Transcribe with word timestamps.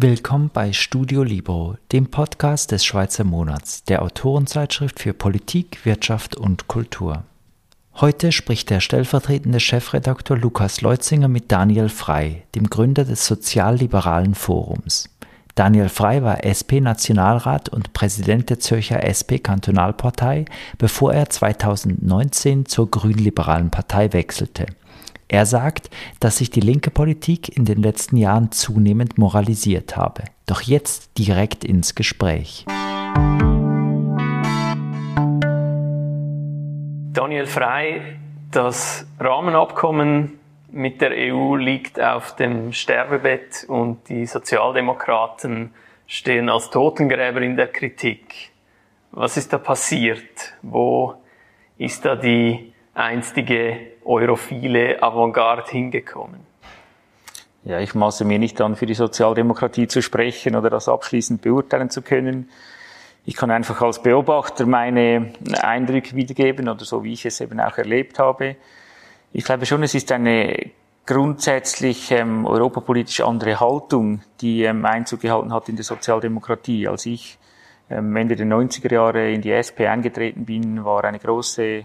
Willkommen 0.00 0.48
bei 0.54 0.72
Studio 0.72 1.24
Libro, 1.24 1.76
dem 1.90 2.08
Podcast 2.08 2.70
des 2.70 2.84
Schweizer 2.84 3.24
Monats, 3.24 3.82
der 3.82 4.02
Autorenzeitschrift 4.02 5.00
für 5.00 5.12
Politik, 5.12 5.84
Wirtschaft 5.84 6.36
und 6.36 6.68
Kultur. 6.68 7.24
Heute 7.94 8.30
spricht 8.30 8.70
der 8.70 8.78
stellvertretende 8.78 9.58
Chefredakteur 9.58 10.36
Lukas 10.36 10.82
Leutzinger 10.82 11.26
mit 11.26 11.50
Daniel 11.50 11.88
Frey, 11.88 12.44
dem 12.54 12.70
Gründer 12.70 13.04
des 13.04 13.26
Sozialliberalen 13.26 14.36
Forums. 14.36 15.08
Daniel 15.56 15.88
Frey 15.88 16.22
war 16.22 16.44
SP-Nationalrat 16.46 17.68
und 17.68 17.92
Präsident 17.92 18.50
der 18.50 18.60
Zürcher 18.60 19.02
SP-Kantonalpartei, 19.02 20.44
bevor 20.78 21.12
er 21.12 21.28
2019 21.28 22.66
zur 22.66 22.88
Grünliberalen 22.88 23.70
Partei 23.70 24.12
wechselte. 24.12 24.66
Er 25.30 25.44
sagt, 25.44 25.90
dass 26.20 26.38
sich 26.38 26.48
die 26.48 26.60
linke 26.60 26.90
Politik 26.90 27.54
in 27.54 27.66
den 27.66 27.82
letzten 27.82 28.16
Jahren 28.16 28.50
zunehmend 28.50 29.18
moralisiert 29.18 29.94
habe. 29.94 30.24
Doch 30.46 30.62
jetzt 30.62 31.18
direkt 31.18 31.64
ins 31.64 31.94
Gespräch. 31.94 32.64
Daniel 37.12 37.46
Frey, 37.46 38.00
das 38.50 39.06
Rahmenabkommen 39.20 40.38
mit 40.72 41.02
der 41.02 41.10
EU 41.12 41.56
liegt 41.56 42.00
auf 42.00 42.34
dem 42.36 42.72
Sterbebett 42.72 43.66
und 43.68 44.08
die 44.08 44.24
Sozialdemokraten 44.24 45.74
stehen 46.06 46.48
als 46.48 46.70
Totengräber 46.70 47.42
in 47.42 47.54
der 47.54 47.66
Kritik. 47.66 48.50
Was 49.10 49.36
ist 49.36 49.52
da 49.52 49.58
passiert? 49.58 50.54
Wo 50.62 51.16
ist 51.76 52.06
da 52.06 52.16
die 52.16 52.72
einstige 52.98 53.92
europhile 54.04 55.02
Avantgarde 55.02 55.70
hingekommen? 55.70 56.40
Ja, 57.64 57.80
ich 57.80 57.94
maße 57.94 58.24
mir 58.24 58.38
nicht 58.38 58.60
an, 58.60 58.76
für 58.76 58.86
die 58.86 58.94
Sozialdemokratie 58.94 59.88
zu 59.88 60.02
sprechen 60.02 60.56
oder 60.56 60.70
das 60.70 60.88
abschließend 60.88 61.42
beurteilen 61.42 61.90
zu 61.90 62.02
können. 62.02 62.48
Ich 63.24 63.36
kann 63.36 63.50
einfach 63.50 63.82
als 63.82 64.02
Beobachter 64.02 64.64
meine 64.64 65.32
Eindrücke 65.60 66.16
wiedergeben 66.16 66.68
oder 66.68 66.84
so, 66.84 67.04
wie 67.04 67.12
ich 67.12 67.26
es 67.26 67.40
eben 67.40 67.60
auch 67.60 67.76
erlebt 67.76 68.18
habe. 68.18 68.56
Ich 69.32 69.44
glaube 69.44 69.66
schon, 69.66 69.82
es 69.82 69.94
ist 69.94 70.10
eine 70.12 70.70
grundsätzlich 71.04 72.10
ähm, 72.10 72.46
europapolitisch 72.46 73.20
andere 73.20 73.60
Haltung, 73.60 74.22
die 74.40 74.62
ähm, 74.62 74.84
Einzug 74.84 75.20
gehalten 75.20 75.52
hat 75.52 75.68
in 75.68 75.76
der 75.76 75.84
Sozialdemokratie. 75.84 76.88
Als 76.88 77.06
ich 77.06 77.38
ähm, 77.90 78.16
Ende 78.16 78.34
der 78.34 78.46
90er 78.46 78.92
Jahre 78.92 79.30
in 79.30 79.42
die 79.42 79.52
SP 79.52 79.86
eingetreten 79.86 80.44
bin, 80.46 80.84
war 80.84 81.04
eine 81.04 81.18
große 81.18 81.84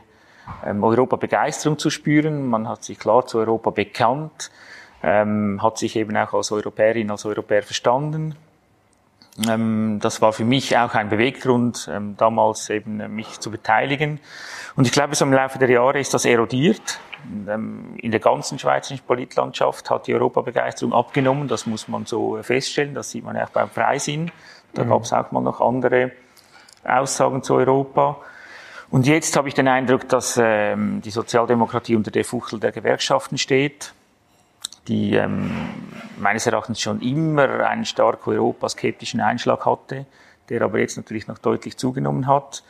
ähm, 0.65 0.83
Europa-Begeisterung 0.83 1.77
zu 1.77 1.89
spüren. 1.89 2.47
Man 2.47 2.67
hat 2.67 2.83
sich 2.83 2.99
klar 2.99 3.25
zu 3.25 3.39
Europa 3.39 3.69
bekannt, 3.71 4.51
ähm, 5.01 5.61
hat 5.61 5.77
sich 5.77 5.95
eben 5.95 6.15
auch 6.17 6.33
als 6.33 6.51
Europäerin, 6.51 7.11
als 7.11 7.25
Europäer 7.25 7.63
verstanden. 7.63 8.35
Ähm, 9.47 9.99
das 9.99 10.21
war 10.21 10.31
für 10.31 10.45
mich 10.45 10.77
auch 10.77 10.93
ein 10.93 11.09
Beweggrund, 11.09 11.89
ähm, 11.91 12.15
damals 12.17 12.69
eben 12.69 12.99
äh, 12.99 13.07
mich 13.07 13.39
zu 13.39 13.49
beteiligen. 13.49 14.19
Und 14.75 14.85
ich 14.85 14.91
glaube, 14.91 15.15
so 15.15 15.25
im 15.25 15.33
Laufe 15.33 15.57
der 15.57 15.69
Jahre 15.69 15.99
ist 15.99 16.13
das 16.13 16.25
erodiert. 16.25 16.99
Ähm, 17.47 17.95
in 17.97 18.11
der 18.11 18.19
ganzen 18.19 18.59
schweizerischen 18.59 19.05
Politlandschaft 19.05 19.89
hat 19.89 20.07
die 20.07 20.13
Europabegeisterung 20.13 20.93
abgenommen. 20.93 21.47
Das 21.47 21.65
muss 21.65 21.87
man 21.87 22.05
so 22.05 22.37
feststellen. 22.43 22.93
Das 22.93 23.09
sieht 23.09 23.23
man 23.23 23.35
auch 23.37 23.49
beim 23.49 23.69
Freisinn. 23.69 24.31
Da 24.73 24.83
mhm. 24.83 24.89
gab 24.89 25.01
es 25.03 25.13
auch 25.13 25.31
mal 25.31 25.41
noch 25.41 25.61
andere 25.61 26.11
Aussagen 26.83 27.41
zu 27.41 27.55
Europa. 27.55 28.17
Und 28.93 29.07
jetzt 29.07 29.35
habe 29.37 29.47
ich 29.47 29.55
den 29.55 29.67
Eindruck, 29.67 30.07
dass 30.07 30.39
ähm, 30.39 31.01
die 31.01 31.09
Sozialdemokratie 31.09 31.95
unter 31.95 32.11
der 32.11 32.23
Fuchtel 32.23 32.59
der 32.59 32.71
Gewerkschaften 32.71 33.39
steht, 33.39 33.91
die 34.87 35.15
ähm, 35.15 35.49
meines 36.19 36.45
Erachtens 36.45 36.79
schon 36.79 37.01
immer 37.01 37.65
einen 37.65 37.85
stark 37.85 38.27
europaskeptischen 38.27 39.19
Einschlag 39.19 39.65
hatte, 39.65 40.05
der 40.49 40.61
aber 40.61 40.77
jetzt 40.77 40.95
natürlich 40.95 41.27
noch 41.27 41.39
deutlich 41.39 41.75
zugenommen 41.75 42.27
hat. 42.27 42.63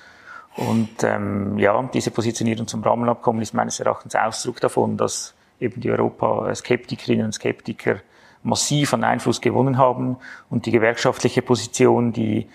Und 0.56 1.04
ähm, 1.04 1.58
ja, 1.58 1.90
diese 1.94 2.10
Positionierung 2.10 2.68
zum 2.68 2.84
Rahmenabkommen 2.84 3.42
ist 3.42 3.54
meines 3.54 3.82
Erachtens 3.82 4.16
Ausdruck 4.16 4.62
davon, 4.62 4.96
dass 4.96 5.34
eben 5.60 5.82
die 5.82 5.92
Europa-Skeptikerinnen 5.92 7.26
und 7.26 7.34
Skeptiker 7.34 7.98
massiv 8.44 8.94
an 8.94 9.04
Einfluss 9.04 9.42
gewonnen 9.42 9.78
haben 9.78 10.16
und 10.50 10.68
die 10.68 10.72
gewerkschaftliche 10.72 11.42
Position, 11.42 12.14
die 12.14 12.48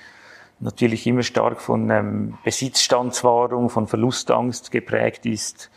natürlich 0.61 1.07
immer 1.07 1.23
stark 1.23 1.61
von 1.61 1.91
ähm, 1.91 2.39
Besitzstandswahrung, 2.45 3.71
von 3.71 3.87
Verlustangst 3.87 4.71
geprägt 4.71 5.27
ist, 5.27 5.71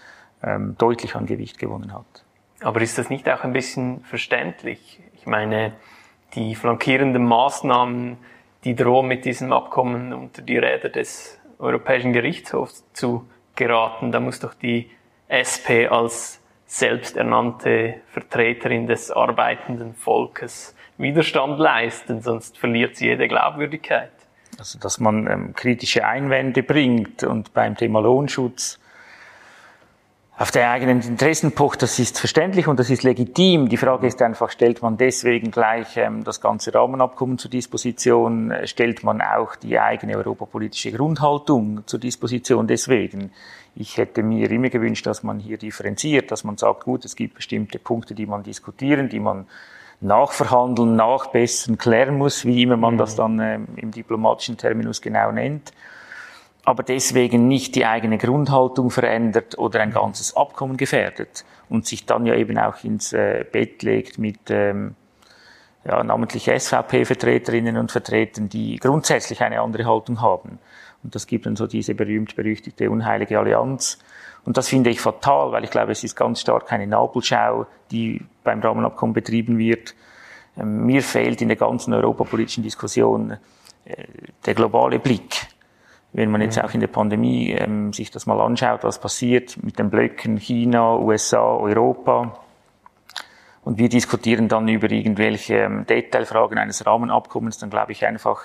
ähm, 0.44 0.75
deutlich 0.78 1.16
an 1.16 1.25
Gewicht 1.25 1.59
gewonnen 1.59 1.94
hat. 1.94 2.24
Aber 2.62 2.81
ist 2.81 2.97
das 2.97 3.09
nicht 3.09 3.30
auch 3.30 3.44
ein 3.44 3.53
bisschen 3.53 4.02
verständlich? 4.02 5.02
Ich 5.16 5.25
meine, 5.25 5.74
die 6.34 6.56
flankierenden 6.56 7.25
Maßnahmen, 7.25 8.18
die 8.64 8.75
drohen 8.75 9.08
mit 9.08 9.25
diesem 9.25 9.52
Abkommen 9.52 10.14
unter 10.14 10.41
die 10.41 10.58
Räder 10.58 10.90
des 10.90 11.40
Europäischen 11.59 12.14
Gerichtshofs 12.14 12.84
zu 12.94 13.28
geraten. 13.56 14.12
Da 14.12 14.20
muss 14.20 14.40
doch 14.40 14.53
die 14.53 14.90
SP 15.30 15.88
als 15.90 16.40
selbsternannte 16.66 17.96
Vertreterin 18.08 18.88
des 18.88 19.12
arbeitenden 19.12 19.94
Volkes 19.94 20.75
Widerstand 20.97 21.59
leisten, 21.59 22.22
sonst 22.22 22.58
verliert 22.58 22.96
sie 22.96 23.08
jede 23.08 23.28
Glaubwürdigkeit. 23.28 24.12
Also, 24.61 24.77
dass 24.77 24.99
man 24.99 25.25
ähm, 25.25 25.55
kritische 25.55 26.05
Einwände 26.05 26.61
bringt 26.61 27.23
und 27.23 27.51
beim 27.51 27.75
Thema 27.75 27.99
Lohnschutz 27.99 28.77
auf 30.38 30.51
der 30.51 30.69
eigenen 30.69 31.01
Interessen 31.01 31.53
pocht, 31.53 31.81
das 31.81 31.97
ist 31.97 32.19
verständlich 32.19 32.67
und 32.67 32.79
das 32.79 32.91
ist 32.91 33.01
legitim. 33.01 33.69
Die 33.69 33.77
Frage 33.77 34.05
ist 34.05 34.22
einfach, 34.22 34.51
stellt 34.51 34.83
man 34.83 34.97
deswegen 34.97 35.49
gleich 35.49 35.97
ähm, 35.97 36.23
das 36.23 36.41
ganze 36.41 36.75
Rahmenabkommen 36.75 37.39
zur 37.39 37.49
Disposition, 37.49 38.53
stellt 38.66 39.03
man 39.03 39.23
auch 39.23 39.55
die 39.55 39.79
eigene 39.79 40.16
europapolitische 40.16 40.91
Grundhaltung 40.91 41.81
zur 41.88 41.99
Disposition 41.99 42.67
deswegen. 42.67 43.31
Ich 43.73 43.97
hätte 43.97 44.22
mir 44.22 44.51
immer 44.51 44.69
gewünscht, 44.69 45.07
dass 45.07 45.23
man 45.23 45.39
hier 45.39 45.57
differenziert, 45.57 46.29
dass 46.29 46.43
man 46.43 46.57
sagt, 46.57 46.83
gut, 46.83 47.03
es 47.03 47.16
gibt 47.16 47.33
bestimmte 47.33 47.79
Punkte, 47.79 48.13
die 48.13 48.28
man 48.28 48.43
diskutieren, 48.43 49.09
die 49.09 49.22
man 49.22 49.47
nachverhandeln, 50.01 50.95
nachbessern, 50.95 51.78
klären 51.78 52.17
muss, 52.17 52.45
wie 52.45 52.63
immer 52.63 52.78
man 52.78 52.97
das 52.97 53.13
mhm. 53.13 53.17
dann 53.17 53.39
äh, 53.39 53.59
im 53.78 53.91
diplomatischen 53.91 54.57
Terminus 54.57 55.01
genau 55.01 55.31
nennt. 55.31 55.72
Aber 56.63 56.84
deswegen 56.84 57.47
nicht 57.47 57.75
die 57.75 57.85
eigene 57.85 58.17
Grundhaltung 58.17 58.91
verändert 58.91 59.57
oder 59.57 59.79
ein 59.79 59.91
ganzes 59.91 60.35
Abkommen 60.35 60.78
gefährdet 60.78 61.44
und 61.69 61.88
sich 61.88 62.06
dann 62.06 62.25
ja 62.25 62.35
eben 62.35 62.57
auch 62.57 62.84
ins 62.84 63.13
äh, 63.13 63.45
Bett 63.51 63.81
legt 63.81 64.19
mit 64.19 64.40
ähm, 64.50 64.95
ja, 65.85 66.03
namentlich 66.03 66.45
SVP-Vertreterinnen 66.45 67.78
und 67.78 67.91
Vertretern, 67.91 68.50
die 68.50 68.75
grundsätzlich 68.75 69.41
eine 69.41 69.61
andere 69.61 69.85
Haltung 69.85 70.22
haben. 70.22 70.59
Und 71.03 71.16
das 71.16 71.25
gibt 71.25 71.47
dann 71.47 71.56
so 71.56 71.66
diese 71.66 71.95
berühmt-berüchtigte 71.95 72.91
unheilige 72.91 73.40
Allianz, 73.40 73.97
und 74.46 74.57
das 74.57 74.68
finde 74.68 74.90
ich 74.90 75.00
fatal, 75.00 75.52
weil 75.52 75.63
ich 75.63 75.69
glaube, 75.69 75.91
es 75.91 76.03
ist 76.03 76.16
ganz 76.16 76.41
stark 76.41 76.72
eine 76.72 76.88
Nabelschau, 76.88 77.68
die 77.91 78.22
beim 78.44 78.59
Rahmenabkommen 78.59 79.13
betrieben 79.13 79.57
wird. 79.57 79.96
Ähm, 80.57 80.85
mir 80.85 81.03
fehlt 81.03 81.41
in 81.41 81.47
der 81.47 81.57
ganzen 81.57 81.94
europapolitischen 81.94 82.63
Diskussion 82.63 83.38
äh, 83.85 84.06
der 84.46 84.53
globale 84.53 85.00
Blick. 85.00 85.47
Wenn 86.13 86.29
man 86.29 86.41
jetzt 86.41 86.62
auch 86.62 86.74
in 86.74 86.81
der 86.81 86.88
Pandemie 86.88 87.52
ähm, 87.52 87.94
sich 87.94 88.12
das 88.12 88.25
mal 88.25 88.41
anschaut, 88.41 88.84
was 88.84 89.00
passiert 89.00 89.62
mit 89.63 89.79
den 89.79 89.90
Blöcken 89.90 90.38
China, 90.38 90.97
USA, 90.97 91.56
Europa, 91.56 92.38
und 93.63 93.78
wir 93.78 93.90
diskutieren 93.90 94.47
dann 94.47 94.68
über 94.68 94.90
irgendwelche 94.91 95.56
ähm, 95.56 95.85
Detailfragen 95.85 96.58
eines 96.58 96.85
Rahmenabkommens, 96.85 97.59
dann 97.59 97.69
glaube 97.69 97.91
ich 97.91 98.06
einfach, 98.06 98.41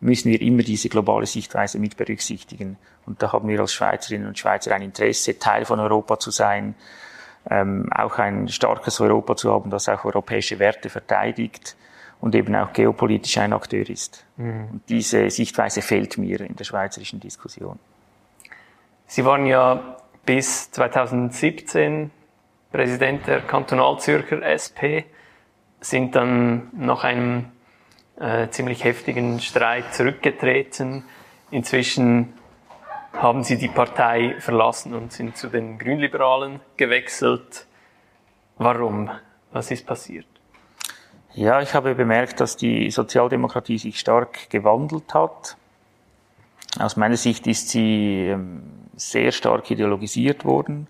müssen 0.00 0.30
wir 0.30 0.40
immer 0.40 0.62
diese 0.62 0.88
globale 0.88 1.26
Sichtweise 1.26 1.78
mit 1.78 1.96
berücksichtigen. 1.96 2.76
Und 3.06 3.22
da 3.22 3.32
haben 3.32 3.48
wir 3.48 3.60
als 3.60 3.74
Schweizerinnen 3.74 4.26
und 4.26 4.38
Schweizer 4.38 4.74
ein 4.74 4.82
Interesse, 4.82 5.38
Teil 5.38 5.64
von 5.64 5.78
Europa 5.78 6.18
zu 6.18 6.30
sein, 6.30 6.74
ähm, 7.48 7.88
auch 7.92 8.18
ein 8.18 8.48
starkes 8.48 9.00
Europa 9.00 9.36
zu 9.36 9.52
haben, 9.52 9.70
das 9.70 9.88
auch 9.88 10.04
europäische 10.04 10.58
Werte 10.58 10.90
verteidigt 10.90 11.76
und 12.20 12.34
eben 12.34 12.54
auch 12.54 12.72
geopolitisch 12.72 13.38
ein 13.38 13.52
Akteur 13.52 13.88
ist. 13.88 14.24
Mhm. 14.36 14.68
Und 14.72 14.82
diese 14.88 15.30
Sichtweise 15.30 15.82
fehlt 15.82 16.18
mir 16.18 16.40
in 16.40 16.56
der 16.56 16.64
schweizerischen 16.64 17.20
Diskussion. 17.20 17.78
Sie 19.06 19.24
waren 19.24 19.46
ja 19.46 19.96
bis 20.24 20.70
2017 20.70 22.10
Präsident 22.70 23.26
der 23.26 23.40
Kantonalzürcher 23.40 24.42
SP, 24.46 25.04
sind 25.80 26.14
dann 26.14 26.68
nach 26.72 27.04
einem 27.04 27.46
äh, 28.20 28.48
ziemlich 28.50 28.84
heftigen 28.84 29.40
Streit 29.40 29.92
zurückgetreten. 29.94 31.04
Inzwischen 31.50 32.34
haben 33.12 33.42
sie 33.42 33.58
die 33.58 33.68
Partei 33.68 34.36
verlassen 34.38 34.94
und 34.94 35.12
sind 35.12 35.36
zu 35.36 35.48
den 35.48 35.78
Grünliberalen 35.78 36.60
gewechselt. 36.76 37.66
Warum? 38.58 39.10
Was 39.52 39.70
ist 39.70 39.86
passiert? 39.86 40.26
Ja, 41.32 41.60
ich 41.60 41.74
habe 41.74 41.94
bemerkt, 41.94 42.40
dass 42.40 42.56
die 42.56 42.90
Sozialdemokratie 42.90 43.78
sich 43.78 43.98
stark 43.98 44.50
gewandelt 44.50 45.14
hat. 45.14 45.56
Aus 46.78 46.96
meiner 46.96 47.16
Sicht 47.16 47.46
ist 47.46 47.70
sie 47.70 48.28
ähm, 48.28 48.62
sehr 48.96 49.32
stark 49.32 49.70
ideologisiert 49.70 50.44
worden. 50.44 50.88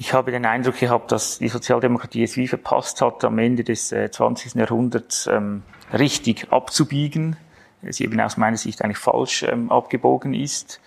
Ich 0.00 0.14
habe 0.14 0.30
den 0.30 0.46
Eindruck 0.46 0.78
gehabt, 0.78 1.10
dass 1.10 1.40
die 1.40 1.48
Sozialdemokratie 1.48 2.22
es 2.22 2.36
wie 2.36 2.46
verpasst 2.46 3.02
hat, 3.02 3.24
am 3.24 3.36
Ende 3.40 3.64
des 3.64 3.88
20. 3.88 4.54
Äh, 4.54 4.60
Jahrhunderts 4.60 5.26
ähm, 5.26 5.64
richtig 5.92 6.52
abzubiegen, 6.52 7.36
sie 7.82 8.04
eben 8.04 8.20
aus 8.20 8.36
meiner 8.36 8.56
Sicht 8.56 8.80
eigentlich 8.80 8.98
falsch 8.98 9.42
ähm, 9.42 9.72
abgebogen 9.72 10.34
ist 10.34 10.80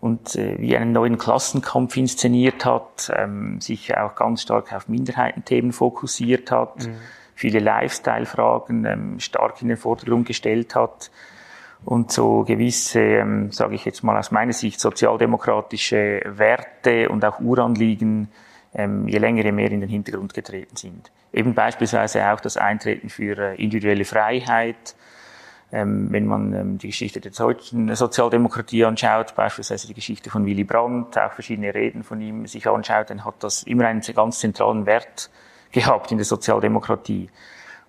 und 0.00 0.36
äh, 0.36 0.60
wie 0.60 0.76
einen 0.76 0.92
neuen 0.92 1.18
Klassenkampf 1.18 1.96
inszeniert 1.96 2.64
hat, 2.64 3.10
ähm, 3.16 3.60
sich 3.60 3.96
auch 3.96 4.14
ganz 4.14 4.42
stark 4.42 4.72
auf 4.72 4.86
Minderheitenthemen 4.86 5.72
fokussiert 5.72 6.52
hat, 6.52 6.86
mhm. 6.86 6.98
viele 7.34 7.58
Lifestyle-Fragen 7.58 8.84
ähm, 8.84 9.18
stark 9.18 9.60
in 9.60 9.66
den 9.66 9.76
Vordergrund 9.76 10.24
gestellt 10.24 10.76
hat 10.76 11.10
und 11.86 12.10
so 12.10 12.42
gewisse, 12.42 13.00
ähm, 13.00 13.52
sage 13.52 13.76
ich 13.76 13.84
jetzt 13.84 14.02
mal 14.02 14.18
aus 14.18 14.32
meiner 14.32 14.52
Sicht, 14.52 14.80
sozialdemokratische 14.80 16.20
Werte 16.26 17.08
und 17.08 17.24
auch 17.24 17.38
Uranliegen 17.40 18.28
ähm, 18.74 19.06
je 19.06 19.18
länger, 19.18 19.44
je 19.44 19.52
mehr 19.52 19.70
in 19.70 19.80
den 19.80 19.88
Hintergrund 19.88 20.34
getreten 20.34 20.76
sind. 20.76 21.12
Eben 21.32 21.54
beispielsweise 21.54 22.28
auch 22.28 22.40
das 22.40 22.56
Eintreten 22.56 23.08
für 23.08 23.38
äh, 23.38 23.62
individuelle 23.62 24.04
Freiheit, 24.04 24.96
ähm, 25.70 26.08
wenn 26.10 26.26
man 26.26 26.52
ähm, 26.52 26.78
die 26.78 26.88
Geschichte 26.88 27.20
der 27.20 27.30
deutschen 27.30 27.94
Sozialdemokratie 27.94 28.84
anschaut, 28.84 29.36
beispielsweise 29.36 29.86
die 29.86 29.94
Geschichte 29.94 30.28
von 30.28 30.44
Willy 30.44 30.64
Brandt, 30.64 31.16
auch 31.16 31.32
verschiedene 31.32 31.72
Reden 31.72 32.02
von 32.02 32.20
ihm 32.20 32.46
sich 32.46 32.66
anschaut, 32.66 33.10
dann 33.10 33.24
hat 33.24 33.36
das 33.40 33.62
immer 33.62 33.86
einen 33.86 34.00
ganz 34.00 34.40
zentralen 34.40 34.86
Wert 34.86 35.30
gehabt 35.70 36.10
in 36.10 36.18
der 36.18 36.24
Sozialdemokratie. 36.24 37.28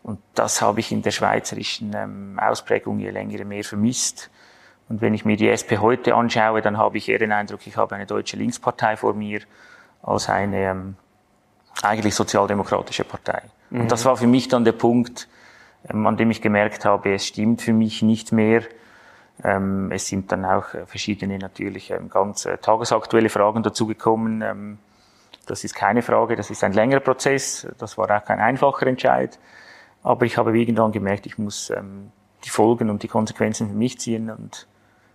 Und 0.07 0.19
das 0.35 0.61
habe 0.61 0.79
ich 0.79 0.93
in 0.93 1.01
der 1.01 1.11
schweizerischen 1.11 1.91
ähm, 1.93 2.39
Ausprägung 2.39 2.97
je 2.97 3.09
länger 3.09 3.43
mehr 3.43 3.65
vermisst. 3.65 4.29
Und 4.87 5.01
wenn 5.01 5.13
ich 5.13 5.25
mir 5.25 5.35
die 5.35 5.49
SP 5.51 5.79
heute 5.79 6.15
anschaue, 6.15 6.61
dann 6.61 6.77
habe 6.77 6.97
ich 6.97 7.09
eher 7.09 7.19
den 7.19 7.33
Eindruck, 7.33 7.67
ich 7.67 7.75
habe 7.75 7.93
eine 7.93 8.05
deutsche 8.05 8.37
Linkspartei 8.37 8.95
vor 8.95 9.13
mir 9.13 9.41
als 10.01 10.29
eine 10.29 10.63
ähm, 10.63 10.95
eigentlich 11.81 12.15
sozialdemokratische 12.15 13.03
Partei. 13.03 13.41
Mhm. 13.69 13.81
Und 13.81 13.91
das 13.91 14.05
war 14.05 14.15
für 14.15 14.27
mich 14.27 14.47
dann 14.47 14.63
der 14.63 14.71
Punkt, 14.71 15.27
ähm, 15.89 16.07
an 16.07 16.15
dem 16.15 16.31
ich 16.31 16.41
gemerkt 16.41 16.85
habe, 16.85 17.13
es 17.13 17.27
stimmt 17.27 17.61
für 17.61 17.73
mich 17.73 18.01
nicht 18.01 18.31
mehr. 18.31 18.63
Ähm, 19.43 19.91
es 19.91 20.07
sind 20.07 20.31
dann 20.31 20.45
auch 20.45 20.73
äh, 20.73 20.85
verschiedene 20.85 21.37
natürlich 21.37 21.91
ähm, 21.91 22.07
ganz 22.07 22.45
äh, 22.45 22.57
tagesaktuelle 22.59 23.27
Fragen 23.27 23.61
dazugekommen. 23.61 24.79
das 25.47 25.65
ist 25.65 25.75
keine 25.75 26.01
Frage, 26.01 26.37
das 26.37 26.49
ist 26.49 26.63
ein 26.63 26.71
längerer 26.71 27.01
Prozess. 27.01 27.67
Das 27.77 27.97
war 27.97 28.09
auch 28.09 28.23
kein 28.23 28.39
einfacher 28.39 28.87
Entscheid. 28.87 29.37
Aber 30.03 30.25
ich 30.25 30.37
habe 30.37 30.57
irgendwann 30.57 30.91
gemerkt, 30.91 31.25
ich 31.25 31.37
muss 31.37 31.71
die 32.43 32.49
Folgen 32.49 32.89
und 32.89 33.03
die 33.03 33.07
Konsequenzen 33.07 33.67
für 33.69 33.75
mich 33.75 33.99
ziehen 33.99 34.29
und 34.29 34.67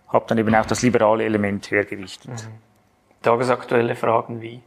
habe 0.07 0.25
dann 0.27 0.37
eben 0.37 0.53
auch 0.53 0.65
das 0.65 0.81
liberale 0.81 1.23
Element 1.23 1.71
höher 1.71 1.85
gewichtet. 1.85 2.31
Mhm. 2.31 3.21
Tagesaktuelle 3.21 3.95
Fragen 3.95 4.41
wie? 4.41 4.61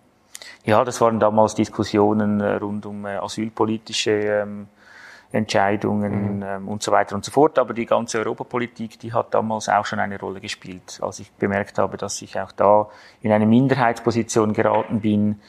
Ja, 0.64 0.84
das 0.84 1.00
waren 1.00 1.20
damals 1.20 1.54
Diskussionen 1.54 2.40
äh, 2.40 2.54
rund 2.54 2.86
um 2.86 3.04
asylpolitische 3.04 4.66
Entscheidungen 5.32 6.38
mhm. 6.38 6.42
ähm, 6.42 6.68
und 6.68 6.82
so 6.82 6.92
weiter 6.92 7.14
und 7.14 7.24
so 7.24 7.30
fort. 7.30 7.58
Aber 7.58 7.74
die 7.74 7.86
ganze 7.86 8.18
Europapolitik, 8.18 8.98
die 8.98 9.12
hat 9.12 9.34
damals 9.34 9.68
auch 9.68 9.86
schon 9.86 9.98
eine 9.98 10.18
Rolle 10.18 10.40
gespielt, 10.40 10.98
als 11.02 11.20
ich 11.20 11.30
bemerkt 11.32 11.78
habe, 11.78 11.96
dass 11.96 12.20
ich 12.22 12.38
auch 12.40 12.52
da 12.52 12.88
in 13.22 13.32
eine 13.32 13.46
Minderheitsposition 13.46 14.52
geraten 14.52 15.00
bin, 15.00 15.40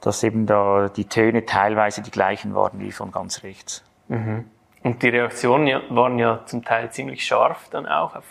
dass 0.00 0.22
eben 0.22 0.46
da 0.46 0.88
die 0.88 1.06
Töne 1.06 1.44
teilweise 1.44 2.02
die 2.02 2.10
gleichen 2.10 2.54
waren 2.54 2.78
wie 2.80 2.92
von 2.92 3.10
ganz 3.10 3.42
rechts. 3.42 3.84
Mhm. 4.08 4.44
Und 4.82 5.02
die 5.02 5.08
Reaktionen 5.08 5.82
waren 5.90 6.18
ja 6.18 6.44
zum 6.46 6.64
Teil 6.64 6.90
ziemlich 6.90 7.24
scharf 7.24 7.68
dann 7.70 7.86
auch 7.86 8.14
auf, 8.16 8.24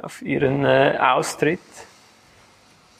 auf 0.00 0.22
Ihren 0.22 0.64
äh, 0.64 0.98
Austritt. 1.00 1.60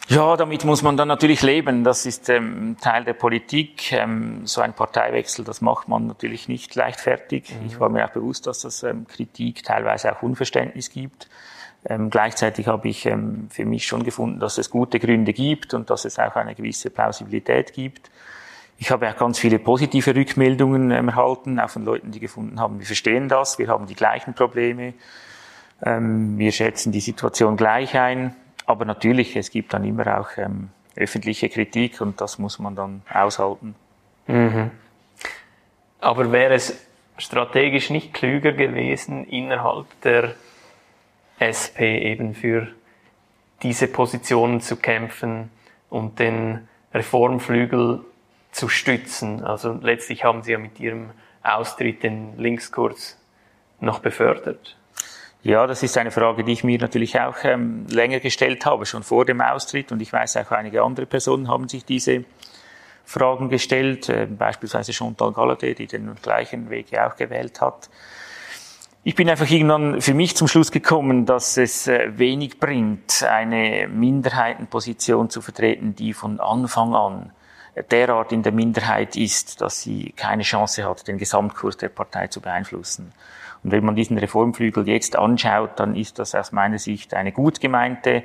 Ja, 0.08 0.36
damit 0.36 0.64
muss 0.64 0.82
man 0.82 0.96
dann 0.96 1.08
natürlich 1.08 1.42
leben. 1.42 1.84
Das 1.84 2.06
ist 2.06 2.28
ähm, 2.28 2.76
Teil 2.80 3.04
der 3.04 3.14
Politik. 3.14 3.92
Ähm, 3.92 4.46
so 4.46 4.60
ein 4.60 4.72
Parteiwechsel, 4.72 5.44
das 5.44 5.60
macht 5.60 5.88
man 5.88 6.06
natürlich 6.06 6.48
nicht 6.48 6.74
leichtfertig. 6.74 7.54
Mhm. 7.54 7.66
Ich 7.66 7.80
war 7.80 7.88
mir 7.88 8.04
auch 8.04 8.12
bewusst, 8.12 8.46
dass 8.46 8.62
das 8.62 8.82
ähm, 8.82 9.06
Kritik, 9.06 9.62
teilweise 9.62 10.12
auch 10.12 10.22
Unverständnis 10.22 10.90
gibt. 10.90 11.28
Ähm, 11.84 12.10
gleichzeitig 12.10 12.66
habe 12.66 12.88
ich 12.88 13.06
ähm, 13.06 13.48
für 13.50 13.64
mich 13.64 13.86
schon 13.86 14.04
gefunden, 14.04 14.38
dass 14.38 14.58
es 14.58 14.70
gute 14.70 15.00
Gründe 15.00 15.32
gibt 15.32 15.74
und 15.74 15.90
dass 15.90 16.04
es 16.04 16.18
auch 16.18 16.36
eine 16.36 16.54
gewisse 16.54 16.90
Plausibilität 16.90 17.72
gibt. 17.72 18.10
Ich 18.82 18.90
habe 18.90 19.08
auch 19.08 19.16
ganz 19.16 19.38
viele 19.38 19.60
positive 19.60 20.12
Rückmeldungen 20.12 20.90
ähm, 20.90 21.10
erhalten, 21.10 21.60
auch 21.60 21.70
von 21.70 21.84
Leuten, 21.84 22.10
die 22.10 22.18
gefunden 22.18 22.58
haben, 22.58 22.80
wir 22.80 22.86
verstehen 22.86 23.28
das, 23.28 23.60
wir 23.60 23.68
haben 23.68 23.86
die 23.86 23.94
gleichen 23.94 24.34
Probleme, 24.34 24.94
ähm, 25.84 26.36
wir 26.36 26.50
schätzen 26.50 26.90
die 26.90 26.98
Situation 26.98 27.56
gleich 27.56 27.96
ein. 27.96 28.34
Aber 28.66 28.84
natürlich, 28.84 29.36
es 29.36 29.52
gibt 29.52 29.72
dann 29.72 29.84
immer 29.84 30.18
auch 30.18 30.30
ähm, 30.36 30.70
öffentliche 30.96 31.48
Kritik 31.48 32.00
und 32.00 32.20
das 32.20 32.40
muss 32.40 32.58
man 32.58 32.74
dann 32.74 33.02
aushalten. 33.08 33.76
Mhm. 34.26 34.72
Aber 36.00 36.32
wäre 36.32 36.54
es 36.54 36.84
strategisch 37.18 37.88
nicht 37.88 38.12
klüger 38.12 38.50
gewesen, 38.50 39.24
innerhalb 39.28 39.86
der 40.00 40.34
SP 41.38 42.02
eben 42.02 42.34
für 42.34 42.66
diese 43.62 43.86
Positionen 43.86 44.60
zu 44.60 44.74
kämpfen 44.74 45.50
und 45.88 46.18
den 46.18 46.66
Reformflügel 46.92 48.04
zu 48.52 48.68
stützen? 48.68 49.44
Also 49.44 49.72
letztlich 49.72 50.24
haben 50.24 50.42
Sie 50.42 50.52
ja 50.52 50.58
mit 50.58 50.78
Ihrem 50.78 51.10
Austritt 51.42 52.02
den 52.02 52.38
Linkskurs 52.38 53.18
noch 53.80 53.98
befördert. 53.98 54.76
Ja, 55.42 55.66
das 55.66 55.82
ist 55.82 55.98
eine 55.98 56.12
Frage, 56.12 56.44
die 56.44 56.52
ich 56.52 56.62
mir 56.62 56.78
natürlich 56.78 57.18
auch 57.18 57.38
ähm, 57.42 57.84
länger 57.88 58.20
gestellt 58.20 58.64
habe, 58.64 58.86
schon 58.86 59.02
vor 59.02 59.24
dem 59.24 59.40
Austritt. 59.40 59.90
Und 59.90 60.00
ich 60.00 60.12
weiß 60.12 60.36
auch, 60.36 60.52
einige 60.52 60.84
andere 60.84 61.06
Personen 61.06 61.48
haben 61.48 61.68
sich 61.68 61.84
diese 61.84 62.24
Fragen 63.04 63.48
gestellt, 63.48 64.08
äh, 64.08 64.26
beispielsweise 64.26 64.92
Chantal 64.92 65.32
Galladay, 65.32 65.74
die 65.74 65.88
den 65.88 66.14
gleichen 66.22 66.70
Weg 66.70 66.92
ja 66.92 67.10
auch 67.10 67.16
gewählt 67.16 67.60
hat. 67.60 67.90
Ich 69.02 69.16
bin 69.16 69.28
einfach 69.28 69.50
irgendwann 69.50 70.00
für 70.00 70.14
mich 70.14 70.36
zum 70.36 70.46
Schluss 70.46 70.70
gekommen, 70.70 71.26
dass 71.26 71.56
es 71.56 71.88
äh, 71.88 72.16
wenig 72.16 72.60
bringt, 72.60 73.24
eine 73.24 73.88
Minderheitenposition 73.88 75.28
zu 75.28 75.40
vertreten, 75.40 75.96
die 75.96 76.12
von 76.12 76.38
Anfang 76.38 76.94
an 76.94 77.32
derart 77.90 78.32
in 78.32 78.42
der 78.42 78.52
Minderheit 78.52 79.16
ist, 79.16 79.60
dass 79.60 79.80
sie 79.80 80.12
keine 80.16 80.42
Chance 80.42 80.84
hat, 80.84 81.08
den 81.08 81.18
Gesamtkurs 81.18 81.76
der 81.76 81.88
Partei 81.88 82.26
zu 82.26 82.40
beeinflussen. 82.40 83.12
Und 83.64 83.70
wenn 83.70 83.84
man 83.84 83.94
diesen 83.94 84.18
Reformflügel 84.18 84.88
jetzt 84.88 85.16
anschaut, 85.16 85.70
dann 85.76 85.96
ist 85.96 86.18
das 86.18 86.34
aus 86.34 86.52
meiner 86.52 86.78
Sicht 86.78 87.14
eine 87.14 87.32
gut 87.32 87.60
gemeinte 87.60 88.24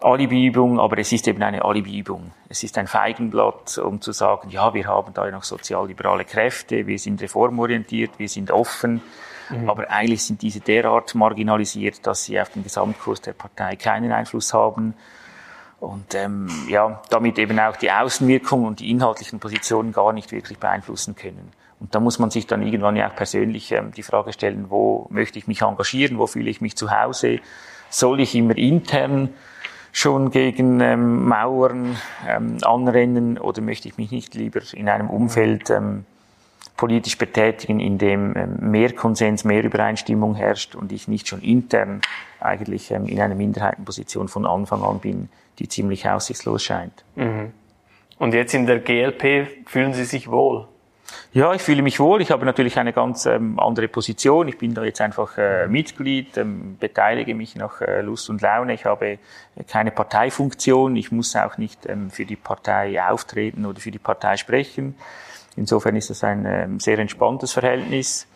Alibiübung, 0.00 0.78
aber 0.78 0.98
es 0.98 1.10
ist 1.12 1.26
eben 1.26 1.42
eine 1.42 1.64
Alibiübung. 1.64 2.32
Es 2.48 2.62
ist 2.62 2.78
ein 2.78 2.86
Feigenblatt, 2.86 3.78
um 3.78 4.00
zu 4.00 4.12
sagen, 4.12 4.50
ja, 4.50 4.74
wir 4.74 4.86
haben 4.86 5.12
da 5.12 5.28
noch 5.30 5.42
sozialliberale 5.42 6.24
Kräfte, 6.24 6.86
wir 6.86 6.98
sind 6.98 7.20
reformorientiert, 7.20 8.18
wir 8.18 8.28
sind 8.28 8.50
offen, 8.50 9.00
mhm. 9.50 9.68
aber 9.68 9.90
eigentlich 9.90 10.22
sind 10.22 10.42
diese 10.42 10.60
derart 10.60 11.14
marginalisiert, 11.14 12.06
dass 12.06 12.24
sie 12.24 12.40
auf 12.40 12.50
den 12.50 12.62
Gesamtkurs 12.62 13.22
der 13.22 13.32
Partei 13.32 13.74
keinen 13.74 14.12
Einfluss 14.12 14.54
haben 14.54 14.94
und 15.80 16.14
ähm, 16.14 16.48
ja, 16.68 17.00
damit 17.10 17.38
eben 17.38 17.58
auch 17.60 17.76
die 17.76 17.90
Außenwirkung 17.90 18.64
und 18.64 18.80
die 18.80 18.90
inhaltlichen 18.90 19.38
Positionen 19.38 19.92
gar 19.92 20.12
nicht 20.12 20.32
wirklich 20.32 20.58
beeinflussen 20.58 21.14
können. 21.14 21.52
Und 21.80 21.94
da 21.94 22.00
muss 22.00 22.18
man 22.18 22.30
sich 22.30 22.46
dann 22.46 22.62
irgendwann 22.62 22.96
ja 22.96 23.08
auch 23.08 23.14
persönlich 23.14 23.70
ähm, 23.70 23.92
die 23.92 24.02
Frage 24.02 24.32
stellen, 24.32 24.66
wo 24.68 25.06
möchte 25.10 25.38
ich 25.38 25.46
mich 25.46 25.62
engagieren, 25.62 26.18
wo 26.18 26.26
fühle 26.26 26.50
ich 26.50 26.60
mich 26.60 26.76
zu 26.76 26.90
Hause, 26.90 27.38
soll 27.90 28.20
ich 28.20 28.34
immer 28.34 28.56
intern 28.56 29.30
schon 29.92 30.30
gegen 30.30 30.80
ähm, 30.80 31.26
Mauern 31.28 31.96
ähm, 32.26 32.58
anrennen 32.62 33.38
oder 33.38 33.62
möchte 33.62 33.88
ich 33.88 33.96
mich 33.96 34.10
nicht 34.10 34.34
lieber 34.34 34.60
in 34.72 34.88
einem 34.88 35.08
Umfeld 35.08 35.70
ähm, 35.70 36.04
politisch 36.78 37.18
betätigen, 37.18 37.80
in 37.80 37.98
dem 37.98 38.34
ähm, 38.36 38.56
mehr 38.60 38.92
Konsens, 38.94 39.44
mehr 39.44 39.62
Übereinstimmung 39.62 40.34
herrscht 40.36 40.74
und 40.74 40.92
ich 40.92 41.08
nicht 41.08 41.28
schon 41.28 41.42
intern 41.42 42.00
eigentlich 42.40 42.90
ähm, 42.92 43.06
in 43.06 43.20
einer 43.20 43.34
Minderheitenposition 43.34 44.28
von 44.28 44.46
Anfang 44.46 44.82
an 44.82 45.00
bin, 45.00 45.28
die 45.58 45.68
ziemlich 45.68 46.08
aussichtslos 46.08 46.62
scheint. 46.62 47.04
Mhm. 47.16 47.52
Und 48.18 48.32
jetzt 48.32 48.54
in 48.54 48.66
der 48.66 48.78
GLP 48.78 49.66
fühlen 49.66 49.92
Sie 49.92 50.04
sich 50.04 50.30
wohl? 50.30 50.66
Ja, 51.32 51.52
ich 51.52 51.62
fühle 51.62 51.82
mich 51.82 51.98
wohl. 52.00 52.20
Ich 52.20 52.30
habe 52.30 52.44
natürlich 52.44 52.78
eine 52.78 52.92
ganz 52.92 53.26
ähm, 53.26 53.58
andere 53.58 53.88
Position. 53.88 54.46
Ich 54.46 54.58
bin 54.58 54.74
da 54.74 54.84
jetzt 54.84 55.00
einfach 55.00 55.36
äh, 55.36 55.66
Mitglied, 55.66 56.36
ähm, 56.36 56.76
beteilige 56.78 57.34
mich 57.34 57.56
nach 57.56 57.80
äh, 57.80 58.02
Lust 58.02 58.30
und 58.30 58.40
Laune. 58.40 58.74
Ich 58.74 58.84
habe 58.84 59.06
äh, 59.06 59.18
keine 59.66 59.90
Parteifunktion. 59.90 60.96
Ich 60.96 61.10
muss 61.10 61.34
auch 61.34 61.58
nicht 61.58 61.86
ähm, 61.86 62.10
für 62.10 62.24
die 62.24 62.36
Partei 62.36 63.02
auftreten 63.02 63.66
oder 63.66 63.80
für 63.80 63.90
die 63.90 63.98
Partei 63.98 64.36
sprechen. 64.36 64.94
Insofern 65.58 65.96
ist 65.96 66.08
das 66.08 66.22
ein 66.22 66.46
ähm, 66.46 66.80
sehr 66.80 66.98
entspanntes 66.98 67.52
Verhältnis 67.52 68.28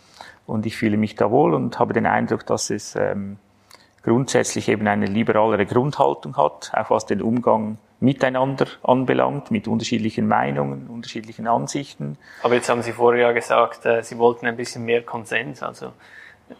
und 0.46 0.66
ich 0.66 0.76
fühle 0.76 0.96
mich 0.96 1.14
da 1.14 1.30
wohl 1.30 1.54
und 1.54 1.78
habe 1.78 1.94
den 1.94 2.06
Eindruck, 2.06 2.44
dass 2.46 2.70
es 2.70 2.96
ähm, 2.96 3.38
grundsätzlich 4.02 4.68
eben 4.68 4.86
eine 4.88 5.06
liberalere 5.06 5.64
Grundhaltung 5.64 6.36
hat, 6.36 6.72
auch 6.74 6.90
was 6.90 7.06
den 7.06 7.22
Umgang 7.22 7.78
miteinander 8.00 8.66
anbelangt, 8.82 9.52
mit 9.52 9.68
unterschiedlichen 9.68 10.26
Meinungen, 10.26 10.88
unterschiedlichen 10.88 11.46
Ansichten. 11.46 12.18
Aber 12.42 12.54
jetzt 12.54 12.68
haben 12.68 12.82
Sie 12.82 12.90
vorher 12.90 13.28
ja 13.28 13.32
gesagt, 13.32 13.86
äh, 13.86 14.02
Sie 14.02 14.18
wollten 14.18 14.46
ein 14.46 14.56
bisschen 14.56 14.84
mehr 14.84 15.02
Konsens. 15.02 15.62
Also 15.62 15.92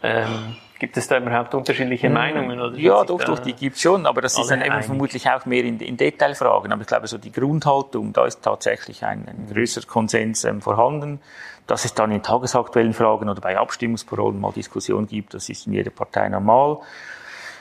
Ähm, 0.02 0.56
gibt 0.78 0.96
es 0.96 1.06
da 1.06 1.18
überhaupt 1.18 1.54
unterschiedliche 1.54 2.08
hm. 2.08 2.14
Meinungen? 2.14 2.60
Oder 2.60 2.76
ja, 2.76 3.04
doch, 3.04 3.22
doch, 3.22 3.38
die 3.38 3.52
gibt 3.52 3.76
es 3.76 3.82
schon, 3.82 4.04
aber 4.04 4.20
das 4.20 4.36
ist 4.38 4.50
dann 4.50 4.62
eben 4.62 4.82
vermutlich 4.82 5.28
auch 5.30 5.46
mehr 5.46 5.64
in, 5.64 5.78
in, 5.80 5.96
Detailfragen. 5.96 6.72
Aber 6.72 6.82
ich 6.82 6.88
glaube, 6.88 7.06
so 7.06 7.18
die 7.18 7.32
Grundhaltung, 7.32 8.12
da 8.12 8.26
ist 8.26 8.42
tatsächlich 8.42 9.04
ein, 9.04 9.26
ein 9.28 9.46
größerer 9.52 9.86
Konsens 9.86 10.44
ähm, 10.44 10.60
vorhanden. 10.60 11.20
Dass 11.68 11.84
es 11.84 11.94
dann 11.94 12.10
in 12.10 12.22
tagesaktuellen 12.24 12.92
Fragen 12.92 13.28
oder 13.28 13.40
bei 13.40 13.56
Abstimmungsparolen 13.56 14.40
mal 14.40 14.52
Diskussionen 14.52 15.06
gibt, 15.06 15.34
das 15.34 15.48
ist 15.48 15.68
in 15.68 15.74
jeder 15.74 15.90
Partei 15.90 16.28
normal. 16.28 16.78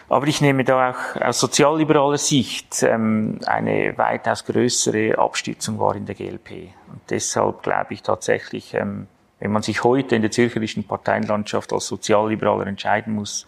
Aber 0.10 0.28
ich 0.28 0.42
nehme 0.42 0.66
da 0.66 0.90
auch 0.90 1.22
aus 1.22 1.40
sozialliberaler 1.40 2.18
Sicht 2.18 2.84
ähm, 2.84 3.40
eine 3.46 3.98
weitaus 3.98 4.44
größere 4.44 5.18
Abstützung 5.18 5.80
wahr 5.80 5.96
in 5.96 6.06
der 6.06 6.16
GLP. 6.16 6.74
Und 6.92 7.00
deshalb 7.10 7.64
glaube 7.64 7.94
ich 7.94 8.02
tatsächlich, 8.02 8.74
ähm, 8.74 9.08
wenn 9.42 9.52
man 9.52 9.64
sich 9.64 9.84
heute 9.84 10.16
in 10.16 10.22
der 10.22 10.30
zürcherischen 10.30 10.84
Parteienlandschaft 10.84 11.74
als 11.74 11.88
Sozialliberaler 11.88 12.68
entscheiden 12.68 13.16
muss, 13.16 13.48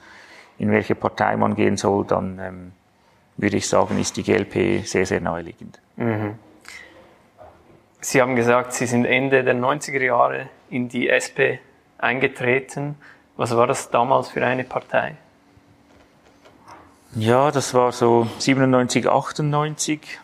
in 0.57 0.71
welche 0.71 0.95
Partei 0.95 1.37
man 1.37 1.55
gehen 1.55 1.77
soll, 1.77 2.03
dann 2.05 2.39
ähm, 2.39 2.71
würde 3.37 3.57
ich 3.57 3.69
sagen, 3.69 3.99
ist 3.99 4.17
die 4.17 4.23
GLP 4.23 4.85
sehr, 4.85 5.05
sehr 5.05 5.21
naheliegend. 5.21 5.79
Mhm. 5.95 6.33
Sie 8.01 8.21
haben 8.21 8.35
gesagt, 8.35 8.73
Sie 8.73 8.87
sind 8.87 9.05
Ende 9.05 9.43
der 9.43 9.53
90er 9.53 10.03
Jahre 10.03 10.49
in 10.71 10.89
die 10.89 11.09
SP 11.13 11.61
eingetreten. 11.99 12.95
Was 13.37 13.55
war 13.55 13.67
das 13.67 13.91
damals 13.91 14.29
für 14.29 14.43
eine 14.43 14.63
Partei? 14.63 15.15
Ja, 17.15 17.51
das 17.51 17.75
war 17.75 17.91
so 17.91 18.27
97, 18.39 19.07
98. 19.07 20.19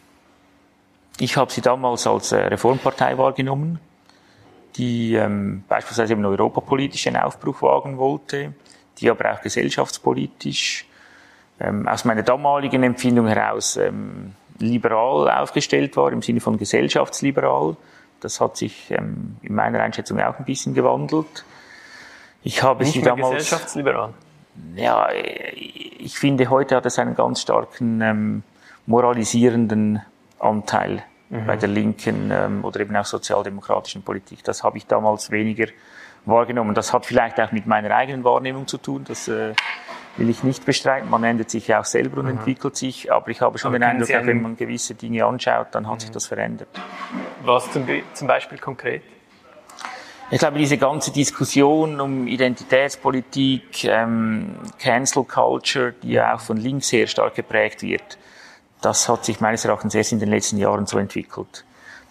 Ich 1.19 1.37
habe 1.37 1.51
sie 1.51 1.61
damals 1.61 2.07
als 2.07 2.31
äh, 2.31 2.37
Reformpartei 2.37 3.19
wahrgenommen 3.19 3.79
die 4.75 5.15
ähm, 5.15 5.63
beispielsweise 5.67 6.13
eben 6.13 6.25
europapolitisch 6.25 7.07
einen 7.07 7.17
Aufbruch 7.17 7.61
wagen 7.61 7.97
wollte, 7.97 8.53
die 8.97 9.09
aber 9.09 9.33
auch 9.33 9.41
gesellschaftspolitisch 9.41 10.85
ähm, 11.59 11.87
aus 11.87 12.05
meiner 12.05 12.23
damaligen 12.23 12.83
Empfindung 12.83 13.27
heraus 13.27 13.77
ähm, 13.77 14.33
liberal 14.59 15.29
aufgestellt 15.29 15.95
war, 15.97 16.11
im 16.11 16.21
Sinne 16.21 16.39
von 16.39 16.57
gesellschaftsliberal. 16.57 17.75
Das 18.19 18.41
hat 18.41 18.57
sich 18.57 18.91
ähm, 18.91 19.37
in 19.41 19.55
meiner 19.55 19.79
Einschätzung 19.79 20.19
auch 20.21 20.37
ein 20.37 20.45
bisschen 20.45 20.73
gewandelt. 20.73 21.45
Ich 22.43 22.63
habe 22.63 22.83
Nicht 22.83 22.93
sie 22.93 23.01
damals. 23.01 23.35
Gesellschaftsliberal? 23.35 24.13
Ja, 24.75 25.09
ich 25.11 26.17
finde, 26.17 26.49
heute 26.49 26.75
hat 26.75 26.85
es 26.85 26.99
einen 26.99 27.15
ganz 27.15 27.41
starken 27.41 28.01
ähm, 28.01 28.43
moralisierenden 28.85 30.01
Anteil 30.39 31.03
mhm. 31.29 31.45
bei 31.45 31.55
der 31.55 31.69
linken 31.69 32.31
ähm, 32.31 32.65
oder 32.65 32.79
eben 32.79 32.95
auch 32.95 33.05
sozialdemokratischen 33.05 34.03
Politik. 34.03 34.43
Das 34.43 34.63
habe 34.63 34.77
ich 34.77 34.85
damals 34.87 35.31
weniger 35.31 35.67
wahrgenommen. 36.25 36.75
Das 36.75 36.93
hat 36.93 37.05
vielleicht 37.05 37.39
auch 37.39 37.51
mit 37.51 37.65
meiner 37.65 37.95
eigenen 37.95 38.23
Wahrnehmung 38.23 38.67
zu 38.67 38.77
tun. 38.77 39.03
Das 39.07 39.27
äh, 39.27 39.53
will 40.17 40.29
ich 40.29 40.43
nicht 40.43 40.65
bestreiten. 40.65 41.09
Man 41.09 41.23
ändert 41.23 41.49
sich 41.49 41.67
ja 41.67 41.79
auch 41.79 41.85
selber 41.85 42.19
und 42.19 42.25
mhm. 42.25 42.37
entwickelt 42.37 42.75
sich. 42.75 43.11
Aber 43.11 43.29
ich 43.29 43.41
habe 43.41 43.57
schon 43.57 43.69
aber 43.69 43.79
den 43.79 43.83
Eindruck, 43.83 44.11
auch 44.11 44.25
wenn 44.25 44.41
man 44.41 44.57
gewisse 44.57 44.95
Dinge 44.95 45.25
anschaut, 45.25 45.67
dann 45.71 45.87
hat 45.87 45.95
mhm. 45.95 45.99
sich 45.99 46.11
das 46.11 46.27
verändert. 46.27 46.69
Was 47.43 47.71
zum, 47.71 47.85
zum 48.13 48.27
Beispiel 48.27 48.57
konkret? 48.57 49.03
Ich 50.31 50.37
glaube, 50.37 50.59
diese 50.59 50.77
ganze 50.77 51.11
Diskussion 51.11 51.99
um 51.99 52.27
Identitätspolitik, 52.27 53.83
ähm, 53.85 54.57
Cancel 54.77 55.23
Culture, 55.23 55.95
die 56.03 56.11
ja 56.11 56.35
auch 56.35 56.39
von 56.39 56.57
links 56.57 56.91
her 56.91 57.07
stark 57.07 57.33
geprägt 57.33 57.81
wird, 57.81 58.18
das 58.81 59.09
hat 59.09 59.25
sich 59.25 59.41
meines 59.41 59.65
Erachtens 59.65 59.95
erst 59.95 60.11
in 60.11 60.19
den 60.19 60.29
letzten 60.29 60.57
Jahren 60.57 60.85
so 60.85 60.97
entwickelt, 60.97 61.65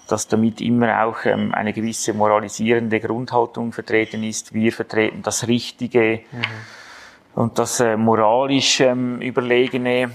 dass 0.09 0.29
damit 0.29 0.61
immer 0.61 1.05
auch 1.05 1.25
ähm, 1.25 1.55
eine 1.55 1.73
gewisse 1.73 2.15
moralisierende 2.15 3.01
Grundhaltung 3.01 3.73
vertreten 3.73 4.23
ist. 4.23 4.53
Wir 4.53 4.73
vertreten 4.73 5.23
das 5.23 5.49
Richtige 5.49 6.21
mhm. 6.31 6.43
und 7.35 7.59
das 7.59 7.81
äh, 7.81 7.97
moralisch 7.97 8.81
ähm, 8.81 9.21
Überlegene. 9.21 10.11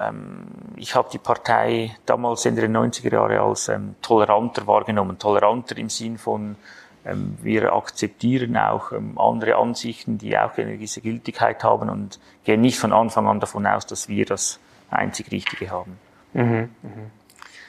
Ähm, 0.00 0.46
ich 0.76 0.94
habe 0.94 1.08
die 1.12 1.18
Partei 1.18 1.96
damals 2.06 2.46
Ende 2.46 2.62
der 2.62 2.70
90er 2.70 3.12
Jahre 3.12 3.40
als 3.40 3.68
ähm, 3.68 3.96
toleranter 4.00 4.66
wahrgenommen. 4.66 5.18
Toleranter 5.18 5.76
im 5.76 5.88
Sinn 5.88 6.18
von 6.18 6.56
ähm, 7.04 7.38
wir 7.42 7.72
akzeptieren 7.72 8.56
auch 8.56 8.92
ähm, 8.92 9.18
andere 9.18 9.56
Ansichten, 9.56 10.18
die 10.18 10.36
auch 10.38 10.56
eine 10.56 10.74
gewisse 10.74 11.00
Gültigkeit 11.00 11.62
haben 11.64 11.88
und 11.88 12.18
gehen 12.44 12.60
nicht 12.60 12.78
von 12.78 12.92
Anfang 12.92 13.26
an 13.26 13.40
davon 13.40 13.66
aus, 13.66 13.86
dass 13.86 14.08
wir 14.08 14.26
das 14.26 14.60
einzig 14.90 15.30
Richtige 15.30 15.70
haben. 15.70 15.98
Mhm, 16.32 16.70
mhm. 16.82 17.10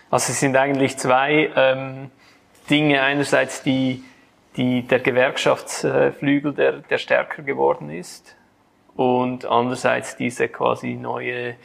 Also 0.09 0.31
es 0.31 0.39
sind 0.39 0.55
eigentlich 0.55 0.97
zwei 0.97 1.51
ähm, 1.55 2.11
Dinge. 2.69 3.01
Einerseits 3.01 3.63
die, 3.63 4.03
die, 4.57 4.83
der 4.83 4.99
Gewerkschaftsflügel, 4.99 6.53
der, 6.53 6.71
der 6.73 6.97
stärker 6.97 7.43
geworden 7.43 7.89
ist 7.89 8.35
und 8.95 9.45
andererseits 9.45 10.17
diese 10.17 10.49
quasi 10.49 10.95
neue 10.95 11.55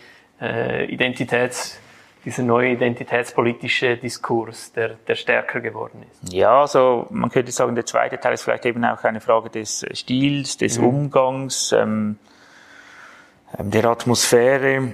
äh, 0.41 0.85
Identitäts, 0.87 1.81
dieser 2.25 2.43
neue 2.43 2.71
identitätspolitische 2.71 3.97
Diskurs, 3.97 4.73
der, 4.73 4.91
der 5.09 5.15
stärker 5.15 5.61
geworden 5.61 6.05
ist. 6.11 6.33
Ja, 6.33 6.61
also 6.63 7.07
man 7.11 7.31
könnte 7.31 7.53
sagen, 7.53 7.75
der 7.75 7.87
zweite 7.87 8.19
Teil 8.19 8.35
ist 8.35 8.43
vielleicht 8.43 8.65
eben 8.67 8.85
auch 8.85 9.03
eine 9.05 9.21
Frage 9.21 9.51
des 9.51 9.85
Stils, 9.93 10.57
des 10.57 10.79
mhm. 10.79 10.87
Umgangs, 10.87 11.73
ähm, 11.73 12.19
ähm 13.59 13.71
der 13.71 13.85
Atmosphäre 13.87 14.93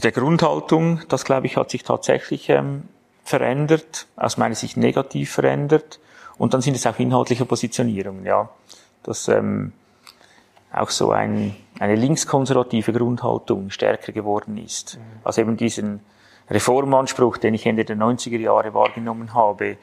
der 0.00 0.12
Grundhaltung, 0.12 1.00
das 1.08 1.24
glaube 1.24 1.46
ich, 1.46 1.56
hat 1.56 1.70
sich 1.70 1.82
tatsächlich 1.82 2.48
ähm, 2.48 2.84
verändert, 3.24 4.06
aus 4.16 4.36
meiner 4.36 4.54
Sicht 4.54 4.76
negativ 4.76 5.32
verändert. 5.32 6.00
Und 6.36 6.54
dann 6.54 6.60
sind 6.60 6.76
es 6.76 6.86
auch 6.86 6.98
inhaltliche 6.98 7.44
Positionierungen, 7.44 8.24
ja. 8.24 8.48
Dass 9.02 9.28
ähm, 9.28 9.72
auch 10.72 10.90
so 10.90 11.10
ein, 11.12 11.56
eine 11.78 11.94
linkskonservative 11.94 12.92
Grundhaltung 12.92 13.70
stärker 13.70 14.12
geworden 14.12 14.58
ist. 14.58 14.96
Mhm. 14.96 15.20
Also 15.24 15.40
eben 15.40 15.56
diesen 15.56 16.00
Reformanspruch, 16.50 17.38
den 17.38 17.54
ich 17.54 17.66
Ende 17.66 17.84
der 17.84 17.96
90er 17.96 18.38
Jahre 18.38 18.74
wahrgenommen 18.74 19.34
habe, 19.34 19.76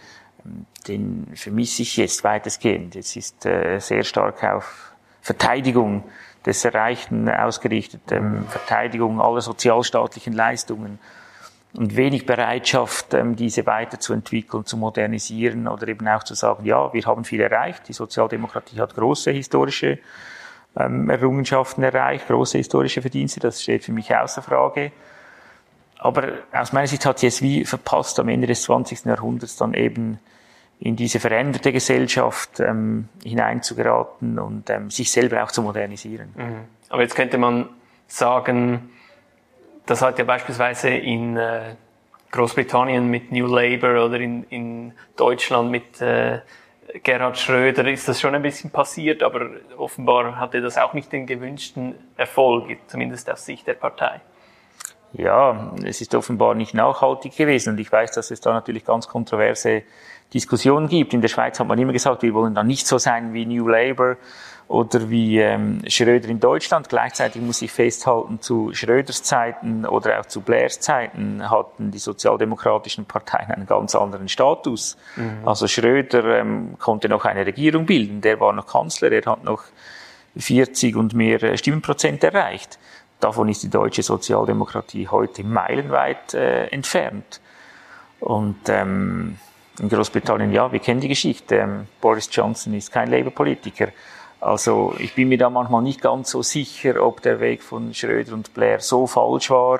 ähm, 0.46 0.66
den 0.88 1.28
vermisse 1.36 1.82
ich 1.82 1.98
jetzt 1.98 2.24
weitestgehend. 2.24 2.96
Es 2.96 3.16
ist 3.16 3.46
äh, 3.46 3.80
sehr 3.80 4.04
stark 4.04 4.44
auf 4.44 4.94
Verteidigung 5.22 6.04
des 6.46 6.64
Erreichten 6.64 7.30
ausgerichtet, 7.30 8.02
ähm, 8.12 8.46
Verteidigung 8.48 9.20
aller 9.22 9.42
sozialstaatlichen 9.42 10.34
Leistungen 10.34 11.00
und 11.74 11.96
wenig 11.96 12.26
Bereitschaft, 12.26 13.14
ähm, 13.14 13.36
diese 13.36 13.66
weiterzuentwickeln, 13.66 14.66
zu 14.66 14.78
modernisieren 14.78 15.68
oder 15.68 15.88
eben 15.88 16.08
auch 16.08 16.24
zu 16.24 16.36
sagen, 16.36 16.66
ja, 16.66 16.94
wir 16.94 17.04
haben 17.06 17.24
viel 17.24 17.42
erreicht, 17.42 17.88
die 17.88 17.94
Sozialdemokratie 17.94 18.80
hat 18.80 18.96
große 18.96 19.32
historische 19.32 20.00
ähm, 20.78 21.10
Errungenschaften 21.10 21.84
erreicht, 21.84 22.28
große 22.28 22.58
historische 22.58 23.02
Verdienste, 23.02 23.40
das 23.40 23.62
steht 23.62 23.84
für 23.84 23.92
mich 23.92 24.16
außer 24.16 24.42
Frage. 24.42 24.92
Aber 25.98 26.34
aus 26.52 26.74
meiner 26.74 26.88
Sicht 26.88 27.06
hat 27.06 27.20
sie 27.20 27.28
es 27.28 27.42
wie 27.42 27.66
verpasst, 27.66 28.20
am 28.20 28.30
Ende 28.30 28.48
des 28.48 28.64
20. 28.64 29.06
Jahrhunderts 29.06 29.56
dann 29.56 29.74
eben 29.74 30.20
in 30.80 30.96
diese 30.96 31.20
veränderte 31.20 31.72
Gesellschaft 31.72 32.60
ähm, 32.60 33.08
hineinzugeraten 33.24 34.40
und 34.40 34.70
ähm, 34.70 34.92
sich 34.92 35.12
selber 35.12 35.44
auch 35.44 35.52
zu 35.52 35.62
modernisieren. 35.62 36.34
Mhm. 36.36 36.66
Aber 36.90 37.02
jetzt 37.02 37.16
könnte 37.16 37.38
man 37.38 37.70
sagen, 38.08 38.90
das 39.86 40.02
hat 40.02 40.20
ja 40.20 40.26
beispielsweise 40.26 40.90
in 40.90 41.38
äh, 41.38 41.76
Großbritannien 42.32 43.08
mit 43.08 43.32
New 43.32 43.48
Labour 43.48 44.06
oder 44.06 44.20
in, 44.20 44.44
in 44.50 44.94
Deutschland 45.16 45.72
mit 45.72 46.02
äh, 46.02 46.40
Gerhard 47.04 47.38
Schröder 47.38 47.88
ist 47.88 48.08
das 48.08 48.22
schon 48.22 48.36
ein 48.36 48.42
bisschen 48.42 48.70
passiert, 48.70 49.24
aber 49.24 49.50
offenbar 49.78 50.38
hatte 50.38 50.62
das 50.62 50.78
auch 50.78 50.94
nicht 50.94 51.12
den 51.12 51.26
gewünschten 51.26 51.96
Erfolg, 52.16 52.78
zumindest 52.88 53.30
aus 53.30 53.46
Sicht 53.46 53.68
der 53.68 53.74
Partei. 53.74 54.22
Ja, 55.14 55.74
es 55.84 56.02
ist 56.02 56.14
offenbar 56.14 56.56
nicht 56.56 56.74
nachhaltig 56.74 57.36
gewesen 57.36 57.74
und 57.74 57.80
ich 57.80 57.92
weiß, 57.92 58.12
dass 58.12 58.32
es 58.32 58.42
da 58.42 58.54
natürlich 58.54 58.86
ganz 58.86 59.08
kontroverse 59.08 59.84
Diskussion 60.34 60.88
gibt. 60.88 61.14
In 61.14 61.22
der 61.22 61.30
Schweiz 61.30 61.60
hat 61.60 61.68
man 61.68 61.80
immer 61.80 61.94
gesagt, 61.94 62.22
wir 62.22 62.34
wollen 62.34 62.56
dann 62.56 62.68
nicht 62.68 62.88
so 62.88 62.98
sein 62.98 63.34
wie 63.34 63.46
New 63.46 63.68
Labour 63.68 64.18
oder 64.68 65.10
wie 65.10 65.40
ähm, 65.40 65.82
Schröder 65.88 66.28
in 66.28 66.40
Deutschland. 66.40 66.90
Gleichzeitig 66.90 67.42
muss 67.42 67.62
ich 67.62 67.72
festhalten, 67.72 68.42
zu 68.42 68.74
Schröders 68.74 69.22
Zeiten 69.22 69.86
oder 69.86 70.20
auch 70.20 70.26
zu 70.26 70.42
Blairs 70.42 70.80
Zeiten 70.80 71.50
hatten 71.50 71.92
die 71.92 72.00
sozialdemokratischen 72.00 73.06
Parteien 73.06 73.52
einen 73.52 73.68
ganz 73.68 73.94
anderen 73.94 74.28
Status. 74.28 74.98
Mhm. 75.16 75.48
Also 75.48 75.68
Schröder 75.68 76.40
ähm, 76.40 76.78
konnte 76.80 77.10
noch 77.10 77.26
eine 77.26 77.46
Regierung 77.46 77.86
bilden, 77.86 78.22
der 78.22 78.40
war 78.40 78.54
noch 78.54 78.66
Kanzler, 78.66 79.12
er 79.12 79.26
hat 79.26 79.44
noch 79.44 79.64
40 80.36 80.96
und 80.96 81.14
mehr 81.14 81.42
äh, 81.44 81.58
Stimmenprozent 81.58 82.24
erreicht. 82.24 82.80
Davon 83.20 83.48
ist 83.48 83.64
die 83.64 83.70
deutsche 83.70 84.04
Sozialdemokratie 84.04 85.08
heute 85.08 85.44
meilenweit 85.44 86.34
äh, 86.34 86.66
entfernt. 86.66 87.40
Und 88.20 88.58
ähm, 88.68 89.38
in 89.80 89.90
Großbritannien, 89.90 90.52
ja, 90.52 90.72
wir 90.72 90.80
kennen 90.80 91.02
die 91.02 91.08
Geschichte. 91.08 91.58
Ähm, 91.58 91.88
Boris 92.02 92.30
Johnson 92.32 92.74
ist 92.74 92.92
kein 92.92 93.10
Labour-Politiker. 93.10 93.90
Also 94.40 94.96
ich 95.00 95.16
bin 95.16 95.30
mir 95.30 95.38
da 95.38 95.50
manchmal 95.50 95.82
nicht 95.82 96.02
ganz 96.02 96.30
so 96.30 96.42
sicher, 96.42 97.04
ob 97.04 97.22
der 97.22 97.40
Weg 97.40 97.64
von 97.64 97.94
Schröder 97.94 98.34
und 98.34 98.54
Blair 98.54 98.80
so 98.80 99.08
falsch 99.08 99.50
war, 99.50 99.80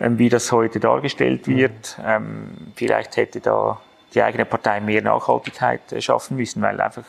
ähm, 0.00 0.18
wie 0.18 0.28
das 0.28 0.50
heute 0.52 0.80
dargestellt 0.80 1.46
mhm. 1.46 1.56
wird. 1.56 1.98
Ähm, 2.04 2.48
vielleicht 2.74 3.16
hätte 3.16 3.40
da 3.40 3.80
die 4.14 4.22
eigene 4.22 4.44
Partei 4.44 4.80
mehr 4.80 5.02
Nachhaltigkeit 5.02 5.92
äh, 5.92 6.00
schaffen 6.00 6.36
müssen, 6.36 6.62
weil 6.62 6.80
einfach 6.80 7.04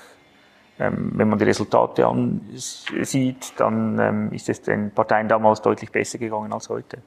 ähm, 0.79 1.11
wenn 1.15 1.29
man 1.29 1.39
die 1.39 1.45
Resultate 1.45 2.05
ansieht, 2.05 3.53
dann 3.57 4.29
ist 4.31 4.49
es 4.49 4.61
den 4.61 4.91
Parteien 4.91 5.27
damals 5.27 5.61
deutlich 5.61 5.91
besser 5.91 6.19
gegangen 6.19 6.53
als 6.53 6.69
heute. 6.69 6.99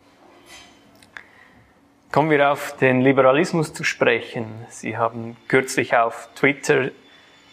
Kommen 2.13 2.31
wir 2.31 2.51
auf 2.51 2.77
den 2.77 3.03
Liberalismus 3.03 3.73
zu 3.73 3.85
sprechen. 3.85 4.67
Sie 4.69 4.99
haben 4.99 5.37
kürzlich 5.47 5.97
auf 5.97 6.29
Twitter 6.35 6.91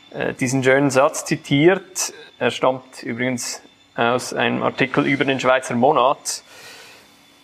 äh, 0.10 0.34
diesen 0.34 0.64
schönen 0.64 0.90
Satz 0.90 1.26
zitiert. 1.26 2.12
Er 2.40 2.50
stammt 2.50 3.04
übrigens 3.04 3.62
aus 3.96 4.34
einem 4.34 4.64
Artikel 4.64 5.06
über 5.06 5.26
den 5.26 5.40
Schweizer 5.40 5.76
Monat. 5.76 6.42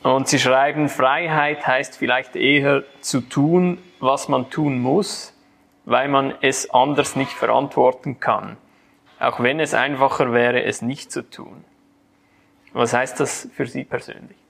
Und 0.01 0.27
Sie 0.27 0.39
schreiben, 0.39 0.89
Freiheit 0.89 1.67
heißt 1.67 1.97
vielleicht 1.97 2.35
eher 2.35 2.81
zu 3.01 3.21
tun, 3.21 3.77
was 3.99 4.27
man 4.27 4.49
tun 4.49 4.79
muss, 4.79 5.35
weil 5.85 6.07
man 6.07 6.33
es 6.41 6.71
anders 6.71 7.15
nicht 7.15 7.33
verantworten 7.33 8.19
kann. 8.19 8.57
Auch 9.19 9.39
wenn 9.39 9.59
es 9.59 9.75
einfacher 9.75 10.33
wäre, 10.33 10.63
es 10.63 10.81
nicht 10.81 11.11
zu 11.11 11.29
tun. 11.29 11.63
Was 12.71 12.91
heißt 12.91 13.19
das 13.19 13.49
für 13.55 13.67
Sie 13.67 13.83
persönlich? 13.83 14.42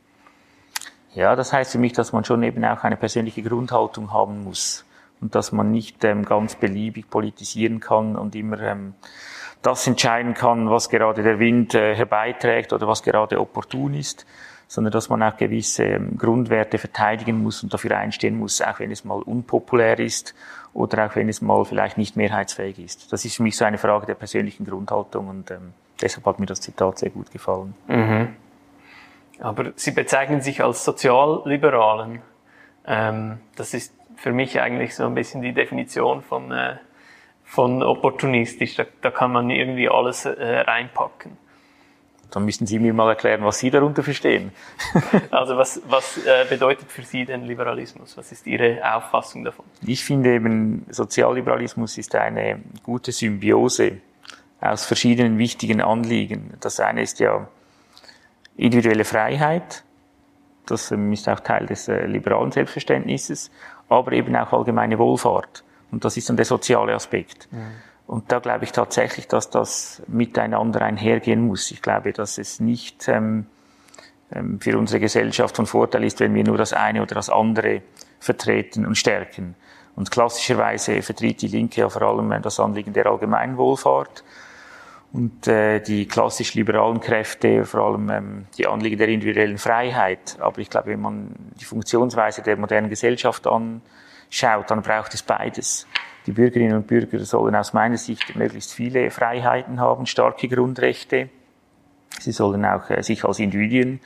Ja, 1.16 1.36
das 1.36 1.54
heißt 1.54 1.74
für 1.74 1.78
mich, 1.78 1.94
dass 1.94 2.12
man 2.12 2.26
schon 2.26 2.44
eben 2.44 2.64
auch 2.66 2.84
eine 2.84 2.98
persönliche 2.98 3.44
Grundhaltung 3.44 4.12
haben 4.12 4.44
muss 4.44 4.86
und 5.22 5.36
dass 5.36 5.52
man 5.52 5.72
nicht 5.72 6.04
ähm, 6.04 6.26
ganz 6.26 6.56
beliebig 6.56 7.10
politisieren 7.10 7.80
kann 7.80 8.16
und 8.16 8.36
immer 8.36 8.60
ähm, 8.60 8.96
das 9.62 9.88
entscheiden 9.88 10.34
kann, 10.34 10.70
was 10.70 10.90
gerade 10.90 11.24
der 11.24 11.40
Wind 11.40 11.74
äh, 11.74 11.96
herbeiträgt 11.96 12.74
oder 12.74 12.88
was 12.88 13.04
gerade 13.04 13.40
opportun 13.40 13.94
ist, 13.94 14.26
sondern 14.68 14.92
dass 14.92 15.10
man 15.10 15.24
auch 15.24 15.38
gewisse 15.38 15.84
ähm, 15.84 16.18
Grundwerte 16.18 16.78
verteidigen 16.78 17.42
muss 17.42 17.64
und 17.64 17.74
dafür 17.74 17.98
einstehen 17.98 18.38
muss, 18.38 18.62
auch 18.62 18.80
wenn 18.80 18.92
es 18.92 19.06
mal 19.06 19.22
unpopulär 19.22 20.00
ist 20.00 20.36
oder 20.74 21.06
auch 21.06 21.16
wenn 21.16 21.30
es 21.30 21.42
mal 21.42 21.64
vielleicht 21.64 21.98
nicht 21.98 22.18
mehrheitsfähig 22.18 22.80
ist. 22.80 23.14
Das 23.14 23.24
ist 23.24 23.38
für 23.38 23.44
mich 23.44 23.56
so 23.56 23.66
eine 23.66 23.78
Frage 23.78 24.08
der 24.08 24.16
persönlichen 24.16 24.66
Grundhaltung 24.66 25.28
und 25.28 25.52
ähm, 25.52 25.74
deshalb 26.02 26.26
hat 26.26 26.40
mir 26.40 26.48
das 26.48 26.60
Zitat 26.60 26.98
sehr 26.98 27.12
gut 27.12 27.32
gefallen. 27.32 27.76
Mhm. 27.88 28.30
Aber 29.44 29.74
Sie 29.76 29.92
bezeichnen 29.92 30.40
sich 30.40 30.64
als 30.64 30.86
Sozialliberalen. 30.86 32.22
Ähm, 32.88 33.40
das 33.58 33.74
ist 33.74 33.94
für 34.16 34.32
mich 34.32 34.62
eigentlich 34.62 34.96
so 34.96 35.06
ein 35.06 35.14
bisschen 35.14 35.42
die 35.42 35.54
Definition 35.54 36.22
von, 36.22 36.50
äh, 36.54 36.78
von 37.44 37.84
opportunistisch. 37.84 38.76
Da, 38.76 38.86
da 39.02 39.12
kann 39.12 39.34
man 39.34 39.50
irgendwie 39.50 39.90
alles 39.90 40.24
äh, 40.24 40.60
reinpacken. 40.60 41.38
Dann 42.32 42.46
müssen 42.46 42.66
Sie 42.66 42.80
mir 42.80 42.94
mal 42.94 43.10
erklären, 43.10 43.44
was 43.44 43.60
Sie 43.60 43.70
darunter 43.70 44.02
verstehen. 44.02 44.54
also 45.32 45.58
was, 45.58 45.82
was 45.90 46.26
äh, 46.26 46.46
bedeutet 46.50 46.90
für 46.90 47.04
Sie 47.04 47.26
denn 47.26 47.44
Liberalismus? 47.44 48.18
Was 48.18 48.32
ist 48.32 48.48
Ihre 48.48 48.80
Auffassung 48.96 49.44
davon? 49.44 49.66
Ich 49.86 50.06
finde 50.06 50.34
eben, 50.36 50.86
Sozialliberalismus 50.90 51.98
ist 51.98 52.16
eine 52.16 52.62
gute 52.82 53.12
Symbiose 53.12 53.98
aus 54.62 54.86
verschiedenen 54.86 55.38
wichtigen 55.38 55.82
Anliegen. 55.82 56.54
Das 56.62 56.80
eine 56.80 57.02
ist 57.02 57.20
ja 57.20 57.46
individuelle 58.58 59.06
Freiheit, 59.06 59.84
das 60.66 60.92
ähm, 60.92 61.12
ist 61.12 61.28
auch 61.28 61.40
Teil 61.40 61.66
des 61.66 61.88
äh, 61.88 62.06
liberalen 62.06 62.52
Selbstverständnisses, 62.52 63.52
aber 63.90 64.14
eben 64.14 64.36
auch 64.36 64.54
allgemeine 64.54 64.98
Wohlfahrt. 64.98 65.64
Und 65.92 66.06
das 66.06 66.18
ist 66.18 66.30
dann 66.30 66.38
der 66.38 66.46
soziale 66.46 66.94
Aspekt. 66.94 67.48
Mhm. 67.52 67.72
Und 68.08 68.32
da 68.32 68.40
glaube 68.40 68.66
ich 68.66 68.72
tatsächlich, 68.72 69.28
dass 69.28 69.50
das 69.50 70.02
miteinander 70.08 70.82
einhergehen 70.82 71.48
muss. 71.48 71.72
Ich 71.72 71.82
glaube, 71.82 72.14
dass 72.14 72.38
es 72.38 72.60
nicht 72.60 73.08
ähm, 73.08 73.46
ähm, 74.32 74.60
für 74.60 74.78
unsere 74.78 75.00
Gesellschaft 75.00 75.56
von 75.56 75.66
Vorteil 75.66 76.04
ist, 76.04 76.20
wenn 76.20 76.34
wir 76.34 76.44
nur 76.44 76.58
das 76.58 76.74
eine 76.74 77.02
oder 77.02 77.16
das 77.16 77.30
andere 77.30 77.82
vertreten 78.20 78.86
und 78.86 78.96
stärken. 78.96 79.56
Und 79.96 80.12
klassischerweise 80.12 81.02
vertritt 81.02 81.42
die 81.42 81.48
Linke 81.48 81.82
ja 81.82 81.90
vor 81.90 82.02
allem 82.02 82.42
das 82.42 82.60
Anliegen 82.60 82.94
der 82.94 83.06
Allgemeinwohlfahrt 83.06 84.24
und 85.14 85.48
äh, 85.48 85.80
die 85.80 86.08
klassisch 86.08 86.56
liberalen 86.56 87.00
Kräfte, 87.00 87.66
vor 87.66 87.82
allem 87.82 88.10
ähm, 88.10 88.46
die 88.58 88.66
Anliegen 88.66 88.98
der 88.98 89.08
individuellen 89.10 89.60
Freiheit. 89.60 90.38
Aber 90.40 90.58
ich 90.58 90.72
glaube, 90.72 90.88
wenn 90.88 91.02
man 91.02 91.36
die 91.62 91.66
Funktionsweise 91.66 92.42
der 92.42 92.58
modernen 92.58 92.90
Gesellschaft 92.90 93.46
anschaut, 93.46 94.72
dann 94.72 94.82
braucht 94.82 95.14
es 95.14 95.22
beides. 95.22 95.88
Die 96.26 96.32
Bürgerinnen 96.32 96.76
und 96.78 96.88
Bürger 96.88 97.20
sollen 97.20 97.56
aus 97.56 97.74
meiner 97.74 97.98
Sicht 97.98 98.36
möglichst 98.36 98.74
viele 98.74 99.12
Freiheiten 99.12 99.80
haben, 99.80 100.08
starke 100.08 100.48
Grundrechte. 100.48 101.30
Sie 102.20 102.32
sollen 102.32 102.66
auch 102.66 102.90
äh, 102.90 103.04
sich 103.04 103.24
als 103.24 103.38
Individuen 103.38 104.00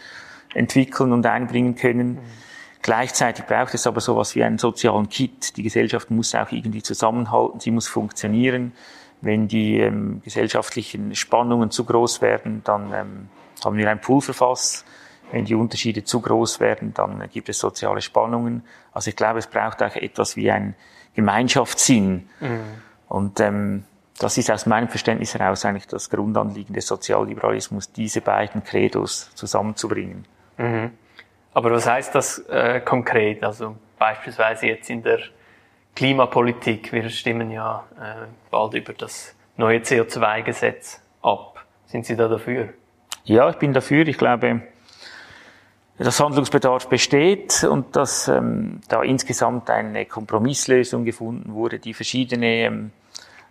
entwickeln 0.53 1.13
und 1.13 1.25
einbringen 1.25 1.75
können. 1.75 2.15
Mhm. 2.15 2.19
Gleichzeitig 2.81 3.45
braucht 3.45 3.73
es 3.73 3.87
aber 3.87 4.01
sowas 4.01 4.35
wie 4.35 4.43
einen 4.43 4.57
sozialen 4.57 5.07
Kit. 5.07 5.55
Die 5.55 5.63
Gesellschaft 5.63 6.11
muss 6.11 6.35
auch 6.35 6.51
irgendwie 6.51 6.83
zusammenhalten, 6.83 7.61
sie 7.61 7.71
muss 7.71 7.87
funktionieren. 7.87 8.73
Wenn 9.21 9.47
die 9.47 9.79
ähm, 9.79 10.21
gesellschaftlichen 10.23 11.15
Spannungen 11.15 11.71
zu 11.71 11.85
groß 11.85 12.21
werden, 12.21 12.61
dann 12.63 12.93
ähm, 12.93 13.29
haben 13.63 13.77
wir 13.77 13.89
ein 13.89 13.99
Pulverfass. 13.99 14.85
Wenn 15.31 15.45
die 15.45 15.55
Unterschiede 15.55 16.03
zu 16.03 16.21
groß 16.21 16.59
werden, 16.59 16.93
dann 16.93 17.27
gibt 17.31 17.49
es 17.49 17.59
soziale 17.59 18.01
Spannungen. 18.01 18.63
Also 18.93 19.09
ich 19.09 19.15
glaube, 19.15 19.39
es 19.39 19.47
braucht 19.47 19.83
auch 19.83 19.95
etwas 19.95 20.35
wie 20.35 20.49
ein 20.51 20.75
Gemeinschaftssinn. 21.15 22.29
Mhm. 22.39 22.59
Und 23.09 23.39
ähm, 23.39 23.83
das 24.19 24.37
ist 24.37 24.49
aus 24.49 24.65
meinem 24.65 24.87
Verständnis 24.87 25.33
heraus 25.33 25.65
eigentlich 25.65 25.87
das 25.87 26.09
Grundanliegen 26.09 26.73
des 26.73 26.87
Sozialliberalismus, 26.87 27.91
diese 27.91 28.21
beiden 28.21 28.63
Credos 28.63 29.31
zusammenzubringen. 29.35 30.25
Mhm. 30.57 30.91
Aber 31.53 31.71
was 31.71 31.87
heißt 31.87 32.13
das 32.15 32.39
äh, 32.49 32.79
konkret? 32.81 33.43
Also 33.43 33.75
beispielsweise 33.97 34.67
jetzt 34.67 34.89
in 34.89 35.03
der 35.03 35.19
Klimapolitik. 35.97 36.93
Wir 36.93 37.09
stimmen 37.09 37.49
ja 37.49 37.83
äh, 37.99 38.27
bald 38.51 38.75
über 38.75 38.93
das 38.93 39.33
neue 39.55 39.79
CO2-Gesetz 39.79 41.01
ab. 41.23 41.65
Sind 41.87 42.05
Sie 42.05 42.15
da 42.15 42.27
dafür? 42.27 42.69
Ja, 43.23 43.49
ich 43.49 43.55
bin 43.55 43.73
dafür. 43.73 44.07
Ich 44.07 44.19
glaube, 44.19 44.61
dass 45.97 46.19
Handlungsbedarf 46.19 46.87
besteht 46.87 47.63
und 47.63 47.95
dass 47.95 48.27
ähm, 48.27 48.79
da 48.89 49.01
insgesamt 49.01 49.71
eine 49.71 50.05
Kompromisslösung 50.05 51.03
gefunden 51.03 51.55
wurde, 51.55 51.79
die 51.79 51.95
verschiedene 51.95 52.65
ähm, 52.65 52.91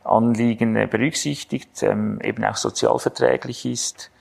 Anliegen 0.05 0.77
äh, 0.77 0.87
berücksichtigt, 0.89 1.83
ähm, 1.83 2.21
eben 2.23 2.45
auch 2.45 2.55
sozialverträglich 2.55 3.67
ist, 3.67 4.13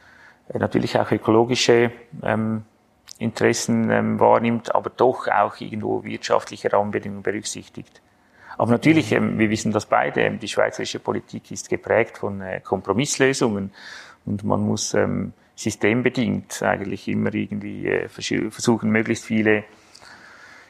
äh, 0.51 0.57
natürlich 0.57 0.97
auch 0.97 1.11
ökologische 1.11 1.91
ähm, 2.23 2.63
Interessen 3.19 3.91
ähm, 3.91 4.19
wahrnimmt, 4.19 4.73
aber 4.73 4.89
doch 4.89 5.27
auch 5.27 5.59
irgendwo 5.59 6.03
wirtschaftliche 6.03 6.73
Rahmenbedingungen 6.73 7.21
berücksichtigt. 7.21 8.01
Aber 8.57 8.71
natürlich, 8.71 9.11
ähm, 9.11 9.37
wir 9.37 9.49
wissen 9.49 9.71
das 9.71 9.85
beide, 9.85 10.21
ähm, 10.21 10.39
die 10.39 10.47
schweizerische 10.47 10.99
Politik 10.99 11.51
ist 11.51 11.69
geprägt 11.69 12.17
von 12.17 12.41
äh, 12.41 12.61
Kompromisslösungen 12.61 13.71
und 14.25 14.43
man 14.43 14.61
muss 14.61 14.93
ähm, 14.93 15.33
systembedingt 15.55 16.61
eigentlich 16.63 17.07
immer 17.07 17.33
irgendwie 17.33 17.87
äh, 17.87 18.09
versuchen, 18.09 18.89
möglichst 18.89 19.25
viele 19.25 19.63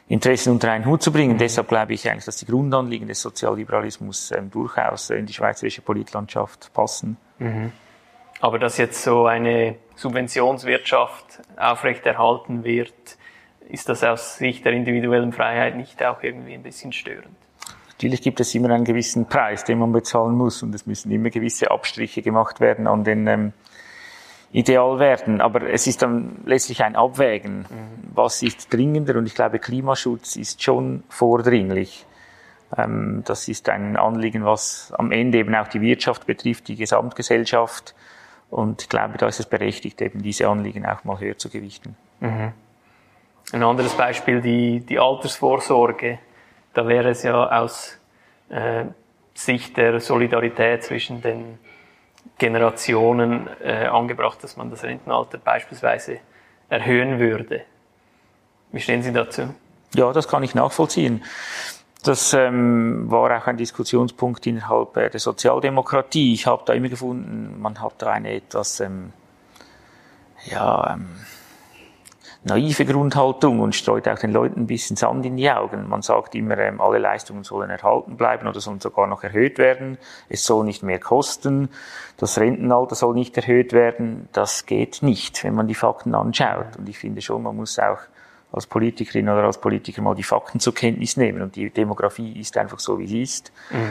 Interessen 0.08 0.52
unter 0.52 0.70
einen 0.70 0.86
Hut 0.86 1.02
zu 1.02 1.12
bringen. 1.12 1.34
Mhm. 1.34 1.38
Deshalb 1.38 1.68
glaube 1.68 1.94
ich 1.94 2.08
eigentlich, 2.08 2.26
dass 2.26 2.36
die 2.36 2.46
Grundanliegen 2.46 3.08
des 3.08 3.20
Sozialliberalismus 3.22 4.32
durchaus 4.52 5.10
in 5.10 5.26
die 5.26 5.32
schweizerische 5.32 5.82
Politlandschaft 5.82 6.72
passen. 6.72 7.16
Mhm. 7.38 7.72
Aber 8.40 8.58
dass 8.58 8.76
jetzt 8.78 9.02
so 9.02 9.26
eine 9.26 9.76
Subventionswirtschaft 9.96 11.40
aufrechterhalten 11.56 12.62
wird, 12.62 12.92
ist 13.68 13.88
das 13.88 14.04
aus 14.04 14.38
Sicht 14.38 14.64
der 14.64 14.72
individuellen 14.72 15.32
Freiheit 15.32 15.76
nicht 15.76 16.04
auch 16.04 16.22
irgendwie 16.22 16.54
ein 16.54 16.62
bisschen 16.62 16.92
störend? 16.92 17.36
Natürlich 17.96 18.20
gibt 18.20 18.40
es 18.40 18.54
immer 18.54 18.68
einen 18.70 18.84
gewissen 18.84 19.24
Preis, 19.24 19.64
den 19.64 19.78
man 19.78 19.90
bezahlen 19.90 20.34
muss 20.34 20.62
und 20.62 20.74
es 20.74 20.86
müssen 20.86 21.10
immer 21.10 21.30
gewisse 21.30 21.70
Abstriche 21.70 22.20
gemacht 22.20 22.60
werden 22.60 22.86
an 22.86 23.04
den 23.04 23.26
ähm, 23.26 23.52
Idealwerten. 24.52 25.40
Aber 25.40 25.62
es 25.62 25.86
ist 25.86 26.02
dann 26.02 26.42
letztlich 26.44 26.84
ein 26.84 26.94
Abwägen, 26.94 27.60
mhm. 27.60 28.10
was 28.14 28.42
ist 28.42 28.70
dringender 28.70 29.16
und 29.16 29.24
ich 29.24 29.34
glaube, 29.34 29.58
Klimaschutz 29.58 30.36
ist 30.36 30.62
schon 30.62 31.04
vordringlich. 31.08 32.04
Ähm, 32.76 33.22
das 33.24 33.48
ist 33.48 33.70
ein 33.70 33.96
Anliegen, 33.96 34.44
was 34.44 34.92
am 34.98 35.10
Ende 35.10 35.38
eben 35.38 35.54
auch 35.54 35.68
die 35.68 35.80
Wirtschaft 35.80 36.26
betrifft, 36.26 36.68
die 36.68 36.76
Gesamtgesellschaft. 36.76 37.94
Und 38.50 38.82
ich 38.82 38.88
glaube, 38.90 39.16
da 39.16 39.26
ist 39.26 39.40
es 39.40 39.46
berechtigt, 39.46 40.02
eben 40.02 40.22
diese 40.22 40.48
Anliegen 40.48 40.84
auch 40.84 41.02
mal 41.04 41.18
höher 41.18 41.38
zu 41.38 41.48
gewichten. 41.48 41.96
Mhm. 42.20 42.52
Ein 43.52 43.62
anderes 43.62 43.94
Beispiel, 43.94 44.42
die, 44.42 44.80
die 44.80 44.98
Altersvorsorge 44.98 46.18
da 46.76 46.86
wäre 46.86 47.08
es 47.08 47.22
ja 47.22 47.62
aus 47.62 47.96
äh, 48.50 48.84
Sicht 49.32 49.78
der 49.78 49.98
Solidarität 49.98 50.84
zwischen 50.84 51.22
den 51.22 51.58
Generationen 52.36 53.48
äh, 53.62 53.86
angebracht, 53.86 54.44
dass 54.44 54.58
man 54.58 54.70
das 54.70 54.84
Rentenalter 54.84 55.38
beispielsweise 55.38 56.18
erhöhen 56.68 57.18
würde. 57.18 57.62
Wie 58.72 58.80
stehen 58.80 59.02
Sie 59.02 59.12
dazu? 59.12 59.54
Ja, 59.94 60.12
das 60.12 60.28
kann 60.28 60.42
ich 60.42 60.54
nachvollziehen. 60.54 61.24
Das 62.02 62.34
ähm, 62.34 63.10
war 63.10 63.38
auch 63.38 63.46
ein 63.46 63.56
Diskussionspunkt 63.56 64.46
innerhalb 64.46 64.96
äh, 64.98 65.08
der 65.08 65.20
Sozialdemokratie. 65.20 66.34
Ich 66.34 66.46
habe 66.46 66.62
da 66.66 66.74
immer 66.74 66.90
gefunden, 66.90 67.58
man 67.58 67.80
hat 67.80 67.94
da 67.98 68.10
eine 68.10 68.34
etwas, 68.34 68.80
ähm, 68.80 69.14
ja, 70.44 70.92
ähm, 70.92 71.08
naive 72.46 72.84
Grundhaltung 72.84 73.58
und 73.58 73.74
streut 73.74 74.06
auch 74.06 74.18
den 74.18 74.32
Leuten 74.32 74.60
ein 74.60 74.66
bisschen 74.66 74.96
Sand 74.96 75.26
in 75.26 75.36
die 75.36 75.50
Augen. 75.50 75.88
Man 75.88 76.02
sagt 76.02 76.34
immer, 76.36 76.56
ähm, 76.58 76.80
alle 76.80 76.98
Leistungen 76.98 77.42
sollen 77.42 77.70
erhalten 77.70 78.16
bleiben 78.16 78.46
oder 78.46 78.60
sollen 78.60 78.80
sogar 78.80 79.08
noch 79.08 79.24
erhöht 79.24 79.58
werden. 79.58 79.98
Es 80.28 80.44
soll 80.44 80.64
nicht 80.64 80.82
mehr 80.84 81.00
kosten. 81.00 81.70
Das 82.16 82.38
Rentenalter 82.38 82.94
soll 82.94 83.14
nicht 83.14 83.36
erhöht 83.36 83.72
werden. 83.72 84.28
Das 84.32 84.64
geht 84.64 85.02
nicht, 85.02 85.42
wenn 85.42 85.54
man 85.54 85.66
die 85.66 85.74
Fakten 85.74 86.14
anschaut. 86.14 86.76
Und 86.78 86.88
ich 86.88 86.98
finde 86.98 87.20
schon, 87.20 87.42
man 87.42 87.56
muss 87.56 87.78
auch 87.80 87.98
als 88.52 88.68
Politikerin 88.68 89.28
oder 89.28 89.42
als 89.42 89.60
Politiker 89.60 90.00
mal 90.00 90.14
die 90.14 90.22
Fakten 90.22 90.60
zur 90.60 90.72
Kenntnis 90.72 91.16
nehmen. 91.16 91.42
Und 91.42 91.56
die 91.56 91.70
Demografie 91.70 92.38
ist 92.38 92.56
einfach 92.56 92.78
so, 92.78 92.98
wie 93.00 93.08
sie 93.08 93.22
ist. 93.22 93.52
Mhm. 93.70 93.90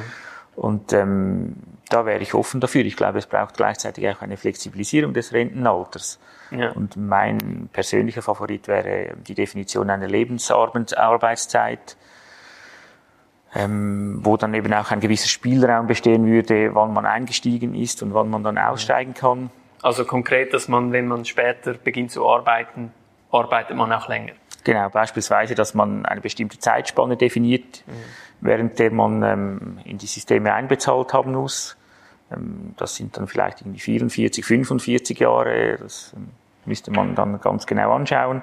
Und 0.55 0.93
ähm, 0.93 1.55
da 1.89 2.05
wäre 2.05 2.21
ich 2.21 2.33
offen 2.33 2.61
dafür. 2.61 2.85
Ich 2.85 2.95
glaube, 2.95 3.19
es 3.19 3.27
braucht 3.27 3.57
gleichzeitig 3.57 4.07
auch 4.09 4.21
eine 4.21 4.37
Flexibilisierung 4.37 5.13
des 5.13 5.33
Rentenalters. 5.33 6.19
Ja. 6.51 6.71
Und 6.71 6.95
mein 6.95 7.69
persönlicher 7.73 8.21
Favorit 8.21 8.67
wäre 8.67 9.15
die 9.27 9.33
Definition 9.33 9.89
einer 9.89 10.07
Lebensarbeitszeit, 10.07 11.97
ähm, 13.53 14.19
wo 14.23 14.37
dann 14.37 14.53
eben 14.53 14.73
auch 14.73 14.91
ein 14.91 14.99
gewisser 14.99 15.27
Spielraum 15.27 15.87
bestehen 15.87 16.25
würde, 16.25 16.75
wann 16.75 16.93
man 16.93 17.05
eingestiegen 17.05 17.73
ist 17.73 18.03
und 18.03 18.13
wann 18.13 18.29
man 18.29 18.43
dann 18.43 18.57
aussteigen 18.57 19.13
kann. 19.13 19.49
Also 19.81 20.05
konkret, 20.05 20.53
dass 20.53 20.67
man, 20.67 20.91
wenn 20.91 21.07
man 21.07 21.25
später 21.25 21.73
beginnt 21.73 22.11
zu 22.11 22.27
arbeiten, 22.27 22.91
arbeitet 23.31 23.75
man 23.75 23.91
auch 23.91 24.07
länger. 24.07 24.33
Genau, 24.63 24.89
beispielsweise, 24.89 25.53
dass 25.53 25.75
man 25.75 26.05
eine 26.05 26.21
bestimmte 26.21 26.57
Zeitspanne 26.57 27.17
definiert, 27.17 27.83
mhm. 27.85 27.93
Während 28.41 28.79
der 28.79 28.91
man 28.91 29.23
ähm, 29.23 29.77
in 29.85 29.97
die 29.97 30.07
Systeme 30.07 30.53
einbezahlt 30.53 31.13
haben 31.13 31.33
muss. 31.33 31.77
Ähm, 32.31 32.73
das 32.77 32.95
sind 32.95 33.17
dann 33.17 33.27
vielleicht 33.27 33.61
irgendwie 33.61 33.79
44, 33.79 34.45
45 34.45 35.19
Jahre. 35.19 35.77
Das 35.79 36.13
ähm, 36.15 36.29
müsste 36.65 36.91
man 36.91 37.15
dann 37.15 37.39
ganz 37.41 37.65
genau 37.65 37.93
anschauen. 37.93 38.41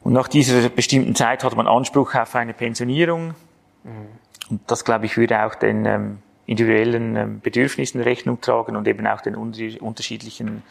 Und 0.00 0.12
nach 0.12 0.28
dieser 0.28 0.68
bestimmten 0.68 1.14
Zeit 1.14 1.44
hat 1.44 1.56
man 1.56 1.66
Anspruch 1.66 2.14
auf 2.14 2.34
eine 2.34 2.54
Pensionierung. 2.54 3.34
Mhm. 3.84 4.08
Und 4.50 4.60
das, 4.66 4.84
glaube 4.84 5.06
ich, 5.06 5.16
würde 5.16 5.44
auch 5.44 5.54
den 5.54 5.86
ähm, 5.86 6.18
individuellen 6.46 7.16
ähm, 7.16 7.40
Bedürfnissen 7.40 8.00
Rechnung 8.00 8.40
tragen 8.40 8.76
und 8.76 8.86
eben 8.88 9.06
auch 9.06 9.20
den 9.20 9.36
unterschiedlichen 9.36 10.62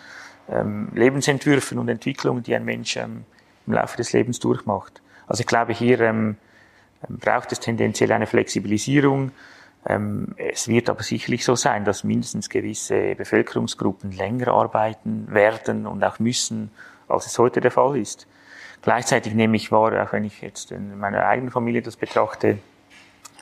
ähm, 0.49 0.89
Lebensentwürfen 0.93 1.79
und 1.79 1.88
Entwicklungen, 1.88 2.43
die 2.43 2.55
ein 2.55 2.65
Mensch 2.65 2.97
ähm, 2.97 3.23
im 3.67 3.73
Laufe 3.73 3.97
des 3.97 4.12
Lebens 4.12 4.39
durchmacht. 4.39 5.01
Also 5.27 5.41
ich 5.41 5.47
glaube, 5.47 5.73
hier 5.73 6.01
ähm, 6.01 6.36
braucht 7.07 7.51
es 7.51 7.59
tendenziell 7.59 8.11
eine 8.11 8.27
Flexibilisierung. 8.27 9.31
Ähm, 9.85 10.35
es 10.37 10.67
wird 10.67 10.89
aber 10.89 11.03
sicherlich 11.03 11.43
so 11.43 11.55
sein, 11.55 11.85
dass 11.85 12.03
mindestens 12.03 12.49
gewisse 12.49 13.15
Bevölkerungsgruppen 13.15 14.11
länger 14.11 14.49
arbeiten 14.49 15.27
werden 15.33 15.87
und 15.87 16.03
auch 16.03 16.19
müssen, 16.19 16.71
als 17.07 17.25
es 17.25 17.37
heute 17.39 17.61
der 17.61 17.71
Fall 17.71 17.97
ist. 17.97 18.27
Gleichzeitig 18.81 19.33
nehme 19.33 19.57
ich 19.57 19.71
wahr, 19.71 20.03
auch 20.03 20.13
wenn 20.13 20.23
ich 20.23 20.41
jetzt 20.41 20.71
in 20.71 20.97
meiner 20.97 21.25
eigenen 21.25 21.51
Familie 21.51 21.81
das 21.81 21.95
betrachte, 21.95 22.59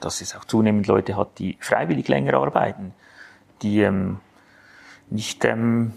dass 0.02 0.22
es 0.22 0.36
auch 0.36 0.46
zunehmend 0.46 0.88
Leute 0.88 1.16
hat, 1.16 1.40
die 1.40 1.58
freiwillig 1.60 2.08
länger 2.08 2.36
arbeiten, 2.36 2.94
die 3.62 3.82
ähm, 3.82 4.20
nicht 5.10 5.44
ähm, 5.46 5.94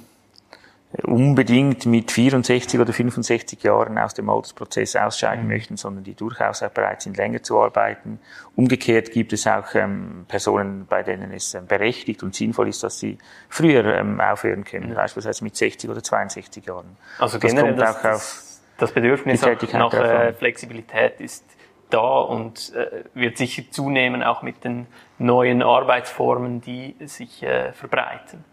unbedingt 1.05 1.87
mit 1.87 2.11
64 2.11 2.79
oder 2.79 2.93
65 2.93 3.63
Jahren 3.63 3.99
aus 3.99 4.13
dem 4.15 4.29
Altersprozess 4.29 4.95
ausscheiden 4.97 5.45
mhm. 5.45 5.51
möchten, 5.51 5.77
sondern 5.77 6.05
die 6.05 6.15
durchaus 6.15 6.63
auch 6.63 6.71
bereit 6.71 7.03
sind, 7.03 7.17
länger 7.17 7.43
zu 7.43 7.59
arbeiten. 7.59 8.21
Umgekehrt 8.57 9.11
gibt 9.11 9.33
es 9.33 9.47
auch 9.47 9.75
ähm, 9.75 10.27
Personen, 10.29 10.87
bei 10.87 11.03
denen 11.03 11.33
es 11.33 11.55
ähm, 11.55 11.67
berechtigt 11.67 12.23
und 12.23 12.35
sinnvoll 12.35 12.69
ist, 12.69 12.83
dass 12.83 12.99
sie 12.99 13.17
früher 13.49 13.85
ähm, 13.85 14.21
aufhören 14.21 14.65
können, 14.65 14.91
mhm. 14.91 14.95
beispielsweise 14.95 15.43
mit 15.45 15.57
60 15.57 15.89
oder 15.89 16.03
62 16.03 16.67
Jahren. 16.67 16.97
Also 17.19 17.39
das 17.39 17.51
generell 17.51 17.75
das, 17.75 18.03
das, 18.03 18.63
das 18.77 18.93
Bedürfnis 18.93 19.41
nach 19.41 19.95
äh, 19.95 20.35
Flexibilität 20.35 21.21
ist 21.21 21.45
da 21.89 22.21
und 22.21 22.73
äh, 22.75 23.05
wird 23.15 23.39
sicher 23.39 23.63
zunehmen, 23.71 24.23
auch 24.23 24.43
mit 24.43 24.65
den 24.65 24.87
neuen 25.19 25.63
Arbeitsformen, 25.63 26.61
die 26.61 26.97
sich 27.07 27.43
äh, 27.43 27.73
verbreiten 27.73 28.45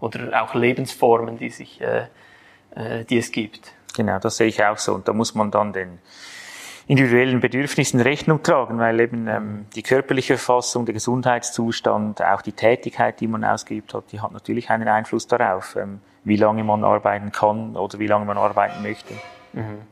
oder 0.00 0.42
auch 0.42 0.54
Lebensformen, 0.54 1.38
die, 1.38 1.50
sich, 1.50 1.80
äh, 1.80 2.06
äh, 2.74 3.04
die 3.04 3.18
es 3.18 3.32
gibt. 3.32 3.72
Genau, 3.96 4.18
das 4.18 4.36
sehe 4.36 4.46
ich 4.46 4.64
auch 4.64 4.78
so. 4.78 4.94
Und 4.94 5.08
da 5.08 5.12
muss 5.12 5.34
man 5.34 5.50
dann 5.50 5.72
den 5.72 5.98
individuellen 6.86 7.40
Bedürfnissen 7.40 8.00
Rechnung 8.00 8.42
tragen, 8.42 8.78
weil 8.78 8.98
eben 9.00 9.28
ähm, 9.28 9.66
die 9.74 9.82
körperliche 9.82 10.38
Verfassung, 10.38 10.86
der 10.86 10.94
Gesundheitszustand, 10.94 12.22
auch 12.22 12.40
die 12.40 12.52
Tätigkeit, 12.52 13.20
die 13.20 13.26
man 13.26 13.44
ausgeübt 13.44 13.92
hat, 13.92 14.04
die 14.10 14.20
hat 14.20 14.32
natürlich 14.32 14.70
einen 14.70 14.88
Einfluss 14.88 15.26
darauf, 15.26 15.76
ähm, 15.76 16.00
wie 16.24 16.36
lange 16.36 16.64
man 16.64 16.84
arbeiten 16.84 17.30
kann 17.30 17.76
oder 17.76 17.98
wie 17.98 18.06
lange 18.06 18.24
man 18.24 18.38
arbeiten 18.38 18.82
möchte. 18.82 19.12
Mhm. 19.52 19.82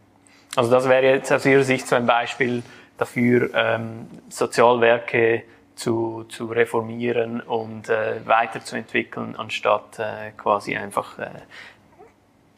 Also 0.57 0.71
das 0.71 0.89
wäre 0.89 1.05
jetzt 1.05 1.31
aus 1.31 1.45
Ihrer 1.45 1.65
Sicht 1.65 1.87
so 1.87 1.97
ein 1.97 2.07
Beispiel 2.07 2.63
dafür, 2.97 3.51
ähm, 3.55 4.07
Sozialwerke 4.31 5.43
zu, 5.77 6.25
zu 6.29 6.47
reformieren 6.47 7.41
und 7.41 7.89
äh, 7.89 8.27
weiterzuentwickeln, 8.27 9.37
anstatt 9.37 9.99
äh, 9.99 10.33
quasi 10.37 10.77
einfach 10.77 11.19
äh, 11.19 11.29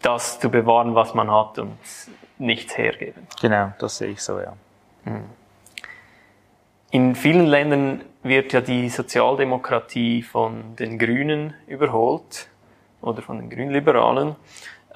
das 0.00 0.40
zu 0.40 0.48
bewahren, 0.48 0.94
was 0.94 1.14
man 1.14 1.30
hat 1.30 1.58
und 1.58 1.76
nichts 2.38 2.78
hergeben. 2.78 3.26
Genau, 3.40 3.72
das 3.78 3.98
sehe 3.98 4.10
ich 4.10 4.22
so, 4.22 4.40
ja. 4.40 4.54
Mhm. 5.04 5.24
In 6.90 7.14
vielen 7.14 7.46
Ländern 7.46 8.02
wird 8.22 8.52
ja 8.52 8.60
die 8.60 8.88
Sozialdemokratie 8.88 10.22
von 10.22 10.76
den 10.76 10.98
Grünen 10.98 11.54
überholt 11.66 12.48
oder 13.02 13.20
von 13.20 13.38
den 13.38 13.50
Grünliberalen. 13.50 14.36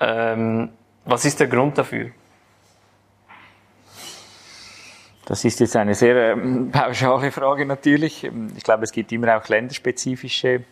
Ähm, 0.01 0.71
was 1.05 1.25
ist 1.25 1.41
der 1.41 1.49
Grund 1.49 1.77
dafür? 1.77 2.13
Das 5.25 5.45
ist 5.45 5.61
jetzt 5.61 5.77
eine 5.77 5.95
sehr 5.95 6.33
ähm, 6.33 6.71
pauschale 6.73 7.31
Frage 7.31 7.65
natürlich. 7.65 8.25
Ich 8.57 8.65
glaube, 8.65 8.85
es 8.85 8.93
gibt 8.93 9.13
immer 9.13 9.37
auch 9.37 9.49
länderspezifische 9.49 10.65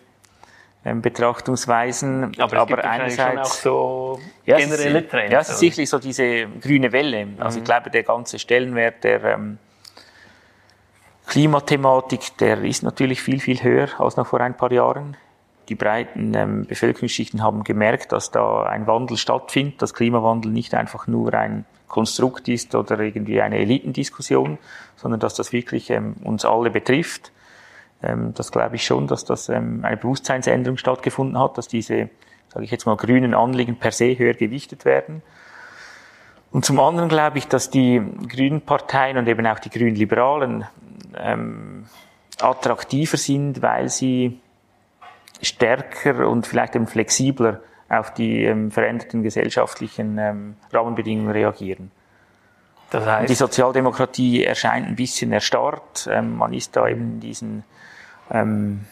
ähm, 0.84 1.02
Betrachtungsweisen. 1.02 2.32
Aber, 2.38 2.52
es 2.52 2.58
aber 2.58 2.66
gibt 2.66 2.84
einerseits 2.84 3.16
schon 3.16 3.38
auch 3.38 3.44
so 3.44 4.20
ja, 4.46 4.56
generelle 4.56 5.06
Trends. 5.06 5.32
Ja, 5.32 5.40
es 5.40 5.50
ist 5.50 5.58
sicherlich 5.60 5.88
so 5.88 5.98
diese 5.98 6.46
grüne 6.60 6.90
Welle. 6.92 7.28
Also 7.38 7.58
mhm. 7.58 7.62
ich 7.62 7.64
glaube, 7.64 7.90
der 7.90 8.02
ganze 8.02 8.38
Stellenwert 8.38 9.04
der 9.04 9.22
ähm, 9.24 9.58
Klimathematik, 11.26 12.36
der 12.38 12.64
ist 12.64 12.82
natürlich 12.82 13.22
viel, 13.22 13.38
viel 13.38 13.62
höher 13.62 13.88
als 13.98 14.16
noch 14.16 14.26
vor 14.26 14.40
ein 14.40 14.56
paar 14.56 14.72
Jahren. 14.72 15.16
Die 15.70 15.76
breiten 15.76 16.34
ähm, 16.34 16.66
Bevölkerungsschichten 16.66 17.44
haben 17.44 17.62
gemerkt, 17.62 18.10
dass 18.10 18.32
da 18.32 18.64
ein 18.64 18.88
Wandel 18.88 19.16
stattfindet, 19.16 19.80
dass 19.80 19.94
Klimawandel 19.94 20.50
nicht 20.50 20.74
einfach 20.74 21.06
nur 21.06 21.32
ein 21.32 21.64
Konstrukt 21.86 22.48
ist 22.48 22.74
oder 22.74 22.98
irgendwie 22.98 23.40
eine 23.40 23.58
Elitendiskussion, 23.58 24.58
sondern 24.96 25.20
dass 25.20 25.34
das 25.34 25.52
wirklich 25.52 25.90
ähm, 25.90 26.16
uns 26.24 26.44
alle 26.44 26.70
betrifft. 26.70 27.30
Ähm, 28.02 28.34
das 28.34 28.50
glaube 28.50 28.74
ich 28.74 28.84
schon, 28.84 29.06
dass 29.06 29.24
das 29.24 29.48
ähm, 29.48 29.84
eine 29.84 29.96
Bewusstseinsänderung 29.96 30.76
stattgefunden 30.76 31.38
hat, 31.38 31.56
dass 31.56 31.68
diese, 31.68 32.10
sage 32.48 32.64
ich 32.64 32.72
jetzt 32.72 32.86
mal, 32.86 32.96
grünen 32.96 33.32
Anliegen 33.32 33.76
per 33.76 33.92
se 33.92 34.18
höher 34.18 34.34
gewichtet 34.34 34.84
werden. 34.84 35.22
Und 36.50 36.64
zum 36.64 36.80
anderen 36.80 37.08
glaube 37.08 37.38
ich, 37.38 37.46
dass 37.46 37.70
die 37.70 38.02
grünen 38.28 38.62
Parteien 38.62 39.18
und 39.18 39.28
eben 39.28 39.46
auch 39.46 39.60
die 39.60 39.70
grünen 39.70 39.94
Liberalen 39.94 40.64
ähm, 41.16 41.84
attraktiver 42.40 43.16
sind, 43.16 43.62
weil 43.62 43.88
sie 43.88 44.40
stärker 45.42 46.28
und 46.28 46.46
vielleicht 46.46 46.76
eben 46.76 46.86
flexibler 46.86 47.60
auf 47.88 48.14
die 48.14 48.44
ähm, 48.44 48.70
veränderten 48.70 49.22
gesellschaftlichen 49.22 50.16
ähm, 50.18 50.56
Rahmenbedingungen 50.72 51.32
reagieren. 51.32 51.90
Das 52.90 53.04
heißt? 53.04 53.28
Die 53.28 53.34
Sozialdemokratie 53.34 54.44
erscheint 54.44 54.86
ein 54.86 54.96
bisschen 54.96 55.32
erstarrt. 55.32 56.08
Ähm, 56.10 56.36
man 56.36 56.52
ist 56.52 56.76
da 56.76 56.88
eben 56.88 57.14
in 57.14 57.20
diesen 57.20 57.64
ähm, 58.30 58.84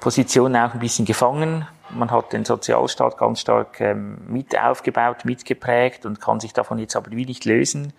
Positionen 0.00 0.56
auch 0.56 0.74
ein 0.74 0.80
bisschen 0.80 1.06
gefangen. 1.06 1.66
Man 1.90 2.10
hat 2.10 2.32
den 2.32 2.44
Sozialstaat 2.44 3.16
ganz 3.16 3.40
stark 3.40 3.80
ähm, 3.80 4.18
mit 4.28 4.58
aufgebaut, 4.58 5.24
mitgeprägt 5.24 6.06
und 6.06 6.20
kann 6.20 6.40
sich 6.40 6.52
davon 6.52 6.78
jetzt 6.78 6.96
aber 6.96 7.10
wie 7.10 7.26
nicht 7.26 7.44
lösen. 7.44 7.92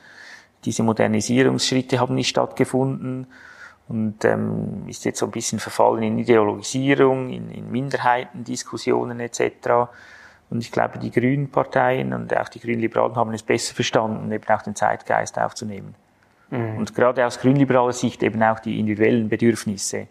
Diese 0.66 0.84
Modernisierungsschritte 0.84 2.00
haben 2.00 2.16
nicht 2.16 2.30
stattgefunden 2.30 3.28
und 3.88 4.26
ähm, 4.26 4.84
ist 4.88 5.06
jetzt 5.06 5.20
so 5.20 5.26
ein 5.26 5.32
bisschen 5.32 5.60
verfallen 5.60 6.04
in 6.04 6.20
Ideologisierung, 6.20 7.30
in, 7.30 7.52
in 7.52 7.72
Minderheitendiskussionen 7.72 9.20
etc. 9.20 9.90
Und 10.50 10.60
ich 10.62 10.72
glaube, 10.72 10.98
die 11.00 11.12
grünen 11.12 11.50
Parteien 11.50 12.14
und 12.14 12.36
auch 12.36 12.50
die 12.50 12.60
grünen 12.60 12.80
Liberalen 12.80 13.16
haben 13.16 13.34
es 13.34 13.44
besser 13.44 13.76
verstanden, 13.76 14.32
eben 14.32 14.48
auch 14.48 14.62
den 14.62 14.76
Zeitgeist 14.76 15.38
aufzunehmen. 15.38 15.96
Mhm. 16.50 16.78
Und 16.78 16.96
gerade 16.96 17.26
aus 17.26 17.40
grünliberaler 17.40 17.94
Sicht 17.94 18.24
eben 18.24 18.42
auch 18.42 18.60
die 18.60 18.80
individuellen 18.80 19.30
Bedürfnisse 19.30 20.08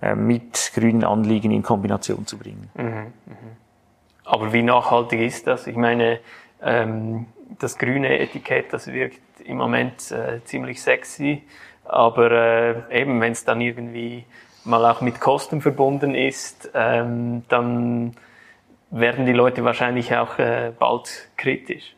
äh, 0.00 0.14
mit 0.14 0.72
grünen 0.74 1.04
Anliegen 1.04 1.50
in 1.50 1.62
Kombination 1.62 2.26
zu 2.26 2.38
bringen. 2.38 2.70
Mhm. 2.74 2.84
Mhm. 2.84 3.56
Aber 4.24 4.52
wie 4.52 4.62
nachhaltig 4.62 5.20
ist 5.20 5.46
das? 5.46 5.66
Ich 5.66 5.76
meine, 5.76 6.20
ähm, 6.62 7.26
das 7.58 7.78
grüne 7.78 8.18
Etikett, 8.18 8.72
das 8.72 8.86
wirkt 8.88 9.20
im 9.44 9.56
Moment 9.56 10.10
äh, 10.10 10.44
ziemlich 10.44 10.82
sexy 10.82 11.42
aber 11.88 12.30
äh, 12.30 13.00
eben, 13.00 13.20
wenn 13.20 13.32
es 13.32 13.44
dann 13.44 13.60
irgendwie 13.60 14.24
mal 14.64 14.84
auch 14.84 15.00
mit 15.00 15.20
Kosten 15.20 15.60
verbunden 15.60 16.14
ist, 16.14 16.70
ähm, 16.74 17.42
dann 17.48 18.14
werden 18.90 19.26
die 19.26 19.32
Leute 19.32 19.64
wahrscheinlich 19.64 20.14
auch 20.16 20.38
äh, 20.38 20.72
bald 20.78 21.28
kritisch. 21.36 21.94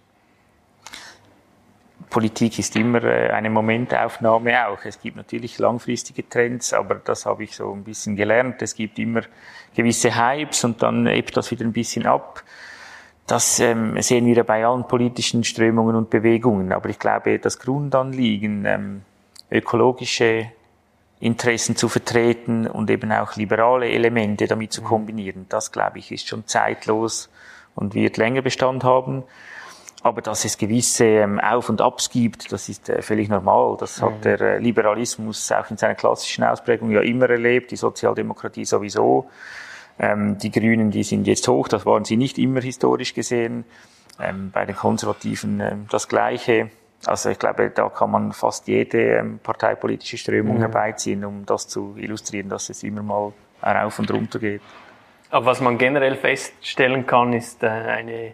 Politik 2.09 2.59
ist 2.59 2.74
immer 2.76 3.05
äh, 3.05 3.31
eine 3.31 3.50
Momentaufnahme 3.50 4.68
auch. 4.68 4.85
Es 4.85 5.00
gibt 5.00 5.16
natürlich 5.16 5.59
langfristige 5.59 6.29
Trends, 6.29 6.72
aber 6.72 6.96
das 6.96 7.26
habe 7.26 7.44
ich 7.44 7.55
so 7.55 7.72
ein 7.72 7.85
bisschen 7.85 8.16
gelernt. 8.16 8.61
Es 8.62 8.74
gibt 8.74 8.98
immer 8.98 9.22
gewisse 9.74 10.16
Hypes 10.16 10.64
und 10.64 10.83
dann 10.83 11.07
ebbt 11.07 11.37
das 11.37 11.50
wieder 11.50 11.64
ein 11.64 11.72
bisschen 11.72 12.07
ab. 12.07 12.42
Das 13.26 13.61
ähm, 13.61 14.00
sehen 14.03 14.26
wir 14.26 14.42
bei 14.42 14.66
allen 14.66 14.88
politischen 14.88 15.44
Strömungen 15.44 15.94
und 15.94 16.11
Bewegungen. 16.11 16.72
Aber 16.72 16.88
ich 16.88 16.98
glaube, 16.98 17.38
das 17.38 17.61
Grundanliegen, 17.61 18.64
ähm, 18.66 19.03
ökologische 19.51 20.53
Interessen 21.21 21.77
zu 21.77 21.89
vertreten 21.89 22.67
und 22.67 22.89
eben 22.89 23.13
auch 23.13 23.37
liberale 23.37 23.91
Elemente 23.91 24.47
damit 24.47 24.73
zu 24.73 24.81
mhm. 24.81 24.87
kombinieren, 24.87 25.47
das 25.49 25.71
glaube 25.71 25.99
ich 25.99 26.11
ist 26.11 26.29
schon 26.29 26.47
zeitlos 26.47 27.29
und 27.75 27.95
wird 27.95 28.17
länger 28.17 28.43
Bestand 28.43 28.85
haben. 28.85 29.25
Aber 30.03 30.23
dass 30.23 30.47
es 30.47 30.57
gewisse 30.57 31.05
ähm, 31.05 31.39
Auf- 31.39 31.69
und 31.69 31.83
Abs 31.83 32.09
gibt, 32.09 32.51
das 32.53 32.71
ist 32.71 32.89
äh, 32.89 33.03
völlig 33.03 33.29
normal. 33.29 33.77
Das 33.79 34.01
hat 34.01 34.19
mhm. 34.19 34.23
der 34.23 34.41
äh, 34.41 34.59
Liberalismus 34.59 35.53
auch 35.53 35.71
in 35.71 35.77
seiner 35.77 35.95
klassischen 35.95 36.43
Ausprägung 36.43 36.91
ja 36.91 37.03
immer 37.03 37.29
erlebt, 37.29 37.71
die 37.71 37.77
Sozialdemokratie 37.77 38.65
sowieso. 38.65 39.29
Ähm, 39.99 40.39
die 40.39 40.51
Grünen, 40.51 40.91
die 40.91 41.03
sind 41.03 41.27
jetzt 41.27 41.47
hoch, 41.49 41.69
das 41.69 41.85
waren 41.85 42.07
sie 42.07 42.17
nicht 42.17 42.39
immer 42.39 42.63
historisch 42.63 43.13
gesehen. 43.13 43.65
Ähm, 44.19 44.51
bei 44.53 44.65
den 44.65 44.75
Konservativen 44.75 45.87
das 45.91 46.09
Gleiche. 46.09 46.71
Also 47.07 47.31
ich 47.31 47.39
glaube, 47.39 47.71
da 47.71 47.89
kann 47.89 48.11
man 48.11 48.33
fast 48.33 48.69
jede 48.69 49.17
ähm, 49.17 49.39
parteipolitische 49.43 50.19
Strömung 50.19 50.57
mhm. 50.57 50.61
herbeiziehen, 50.61 51.25
um 51.25 51.47
das 51.47 51.67
zu 51.67 51.95
illustrieren, 51.97 52.49
dass 52.49 52.69
es 52.69 52.83
immer 52.83 53.03
mal 53.03 53.33
rauf 53.63 53.99
und 53.99 54.11
runter 54.11 54.39
geht. 54.39 54.61
Aber 55.31 55.47
was 55.47 55.61
man 55.61 55.79
generell 55.79 56.17
feststellen 56.17 57.07
kann, 57.07 57.33
ist 57.33 57.63
äh, 57.63 57.69
eine 57.69 58.33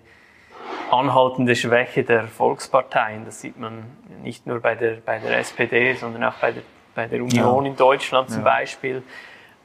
anhaltende 0.90 1.54
Schwäche 1.54 2.04
der 2.04 2.24
Volksparteien. 2.24 3.24
Das 3.24 3.40
sieht 3.40 3.58
man 3.58 3.84
nicht 4.22 4.46
nur 4.46 4.60
bei 4.60 4.74
der, 4.74 4.96
bei 5.04 5.18
der 5.18 5.38
SPD, 5.38 5.94
sondern 5.94 6.24
auch 6.24 6.34
bei 6.34 6.52
der, 6.52 6.62
bei 6.94 7.06
der 7.06 7.22
Union 7.22 7.64
ja. 7.64 7.70
in 7.70 7.76
Deutschland 7.76 8.30
zum 8.30 8.44
ja. 8.44 8.44
Beispiel. 8.44 9.02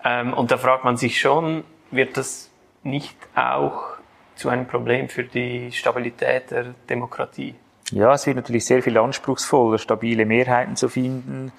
Ähm, 0.04 0.34
und 0.34 0.52
da 0.52 0.58
fragt 0.58 0.84
man 0.84 0.98
sich 0.98 1.20
schon, 1.20 1.64
wird 1.90 2.18
das 2.18 2.52
nicht 2.84 3.16
auch 3.36 3.98
zu 4.36 4.50
einem 4.50 4.68
Problem 4.68 5.10
für 5.10 5.24
die 5.24 5.72
Stabilität 5.72 6.52
der 6.52 6.74
Demokratie? 6.90 7.56
Ja, 7.92 8.14
es 8.14 8.26
wird 8.26 8.38
natürlich 8.38 8.66
sehr 8.66 8.82
viel 8.82 8.98
anspruchsvoller, 8.98 9.78
stabile 9.78 10.26
Mehrheiten 10.26 10.76
zu 10.76 10.88
finden 10.88 11.52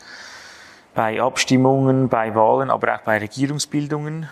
bei 0.94 1.20
Abstimmungen, 1.20 2.08
bei 2.08 2.34
Wahlen, 2.34 2.70
aber 2.70 2.94
auch 2.94 3.00
bei 3.00 3.18
Regierungsbildungen. 3.18 4.28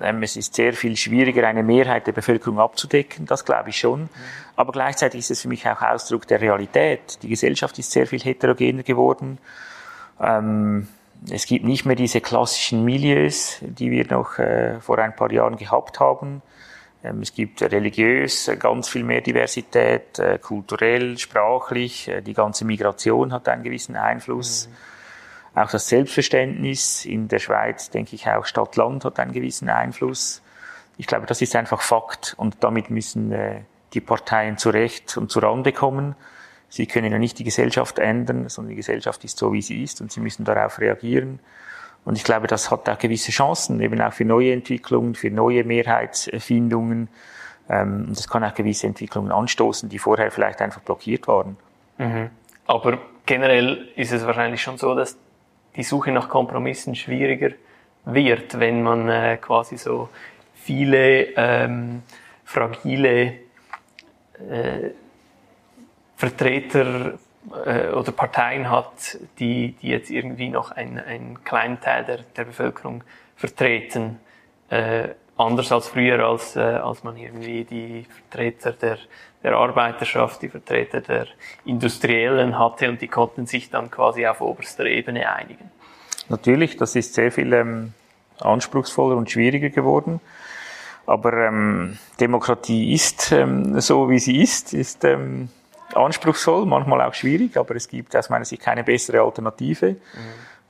Ähm, 0.00 0.22
es 0.22 0.36
ist 0.36 0.54
sehr 0.54 0.72
viel 0.72 0.96
schwieriger, 0.96 1.46
eine 1.46 1.62
Mehrheit 1.62 2.06
der 2.06 2.12
Bevölkerung 2.12 2.60
abzudecken, 2.60 3.26
das 3.26 3.44
glaube 3.44 3.70
ich 3.70 3.76
schon. 3.78 4.08
Aber 4.56 4.72
gleichzeitig 4.72 5.20
ist 5.20 5.30
es 5.30 5.42
für 5.42 5.48
mich 5.48 5.68
auch 5.68 5.82
Ausdruck 5.82 6.26
der 6.26 6.40
Realität. 6.40 7.18
Die 7.22 7.28
Gesellschaft 7.28 7.78
ist 7.78 7.90
sehr 7.90 8.06
viel 8.06 8.20
heterogener 8.20 8.82
geworden. 8.82 9.38
Ähm, 10.20 10.88
es 11.30 11.46
gibt 11.46 11.64
nicht 11.64 11.84
mehr 11.84 11.96
diese 11.96 12.20
klassischen 12.20 12.84
Milieus, 12.84 13.58
die 13.60 13.90
wir 13.90 14.06
noch 14.06 14.38
äh, 14.38 14.80
vor 14.80 14.98
ein 14.98 15.14
paar 15.14 15.32
Jahren 15.32 15.56
gehabt 15.56 16.00
haben. 16.00 16.42
Ähm, 17.02 17.22
es 17.22 17.34
gibt 17.34 17.62
religiös 17.62 18.50
ganz 18.58 18.88
viel 18.88 19.04
mehr 19.04 19.20
Diversität, 19.20 20.18
äh, 20.18 20.38
kulturell, 20.38 21.18
sprachlich. 21.18 22.08
Äh, 22.08 22.20
die 22.20 22.34
ganze 22.34 22.64
Migration 22.64 23.32
hat 23.32 23.48
einen 23.48 23.62
gewissen 23.62 23.96
Einfluss. 23.96 24.68
Mhm. 24.68 25.60
Auch 25.60 25.70
das 25.70 25.88
Selbstverständnis 25.88 27.04
in 27.04 27.28
der 27.28 27.40
Schweiz, 27.40 27.90
denke 27.90 28.14
ich, 28.14 28.28
auch 28.28 28.44
Stadt-Land 28.44 29.04
hat 29.04 29.18
einen 29.18 29.32
gewissen 29.32 29.68
Einfluss. 29.68 30.42
Ich 30.96 31.06
glaube, 31.06 31.26
das 31.26 31.42
ist 31.42 31.56
einfach 31.56 31.80
Fakt 31.80 32.34
und 32.36 32.58
damit 32.60 32.90
müssen 32.90 33.32
äh, 33.32 33.62
die 33.94 34.00
Parteien 34.00 34.58
zurecht 34.58 35.16
und 35.16 35.30
zu 35.30 35.40
Rande 35.40 35.72
kommen. 35.72 36.14
Sie 36.68 36.86
können 36.86 37.10
ja 37.10 37.18
nicht 37.18 37.38
die 37.38 37.44
Gesellschaft 37.44 37.98
ändern, 37.98 38.48
sondern 38.48 38.70
die 38.70 38.76
Gesellschaft 38.76 39.24
ist 39.24 39.38
so, 39.38 39.52
wie 39.52 39.62
sie 39.62 39.82
ist 39.82 40.00
und 40.00 40.12
sie 40.12 40.20
müssen 40.20 40.44
darauf 40.44 40.78
reagieren. 40.78 41.40
Und 42.04 42.16
ich 42.16 42.24
glaube, 42.24 42.46
das 42.46 42.70
hat 42.70 42.88
auch 42.88 42.98
gewisse 42.98 43.30
Chancen, 43.30 43.80
eben 43.80 44.00
auch 44.00 44.12
für 44.12 44.24
neue 44.24 44.52
Entwicklungen, 44.52 45.14
für 45.14 45.30
neue 45.30 45.64
Mehrheitsfindungen. 45.64 47.08
Ähm, 47.68 48.06
und 48.08 48.18
das 48.18 48.28
kann 48.28 48.42
auch 48.42 48.54
gewisse 48.54 48.86
Entwicklungen 48.86 49.32
anstoßen, 49.32 49.88
die 49.88 49.98
vorher 49.98 50.30
vielleicht 50.30 50.60
einfach 50.60 50.80
blockiert 50.80 51.28
waren. 51.28 51.56
Mhm. 51.98 52.30
Aber 52.66 52.98
generell 53.26 53.88
ist 53.96 54.12
es 54.12 54.24
wahrscheinlich 54.24 54.62
schon 54.62 54.78
so, 54.78 54.94
dass 54.94 55.16
die 55.76 55.82
Suche 55.82 56.10
nach 56.10 56.28
Kompromissen 56.28 56.94
schwieriger 56.94 57.50
wird, 58.04 58.58
wenn 58.58 58.82
man 58.82 59.08
äh, 59.08 59.36
quasi 59.40 59.76
so 59.76 60.08
viele 60.54 61.28
ähm, 61.36 62.02
fragile 62.44 63.34
äh, 64.48 64.90
Vertreter 66.16 67.18
äh, 67.64 67.88
oder 67.88 68.12
Parteien 68.12 68.70
hat, 68.70 69.18
die, 69.38 69.72
die 69.80 69.88
jetzt 69.88 70.10
irgendwie 70.10 70.48
noch 70.48 70.70
einen, 70.70 70.98
einen 70.98 71.44
kleinen 71.44 71.80
Teil 71.80 72.04
der, 72.04 72.18
der 72.36 72.44
Bevölkerung 72.44 73.02
vertreten. 73.36 74.18
Äh, 74.68 75.08
anders 75.36 75.72
als 75.72 75.88
früher, 75.88 76.24
als, 76.24 76.54
äh, 76.56 76.60
als 76.60 77.02
man 77.02 77.16
irgendwie 77.16 77.64
die 77.64 78.06
Vertreter 78.28 78.72
der, 78.72 78.98
der 79.42 79.54
Arbeiterschaft, 79.54 80.42
die 80.42 80.48
Vertreter 80.48 81.00
der 81.00 81.26
Industriellen 81.64 82.58
hatte 82.58 82.88
und 82.88 83.00
die 83.00 83.08
konnten 83.08 83.46
sich 83.46 83.70
dann 83.70 83.90
quasi 83.90 84.26
auf 84.26 84.40
oberster 84.40 84.84
Ebene 84.84 85.32
einigen. 85.32 85.70
Natürlich, 86.28 86.76
das 86.76 86.94
ist 86.94 87.14
sehr 87.14 87.32
viel 87.32 87.52
ähm, 87.52 87.94
anspruchsvoller 88.38 89.16
und 89.16 89.30
schwieriger 89.30 89.70
geworden. 89.70 90.20
Aber 91.06 91.32
ähm, 91.32 91.98
Demokratie 92.20 92.92
ist 92.92 93.32
ähm, 93.32 93.80
so, 93.80 94.10
wie 94.10 94.18
sie 94.20 94.40
ist, 94.40 94.74
ist 94.74 95.04
ähm, 95.04 95.48
anspruchsvoll, 95.96 96.66
manchmal 96.66 97.00
auch 97.02 97.14
schwierig, 97.14 97.56
aber 97.56 97.76
es 97.76 97.88
gibt 97.88 98.14
aus 98.16 98.30
meiner 98.30 98.44
Sicht 98.44 98.62
keine 98.62 98.84
bessere 98.84 99.22
Alternative. 99.22 99.92
Mhm. 99.92 99.98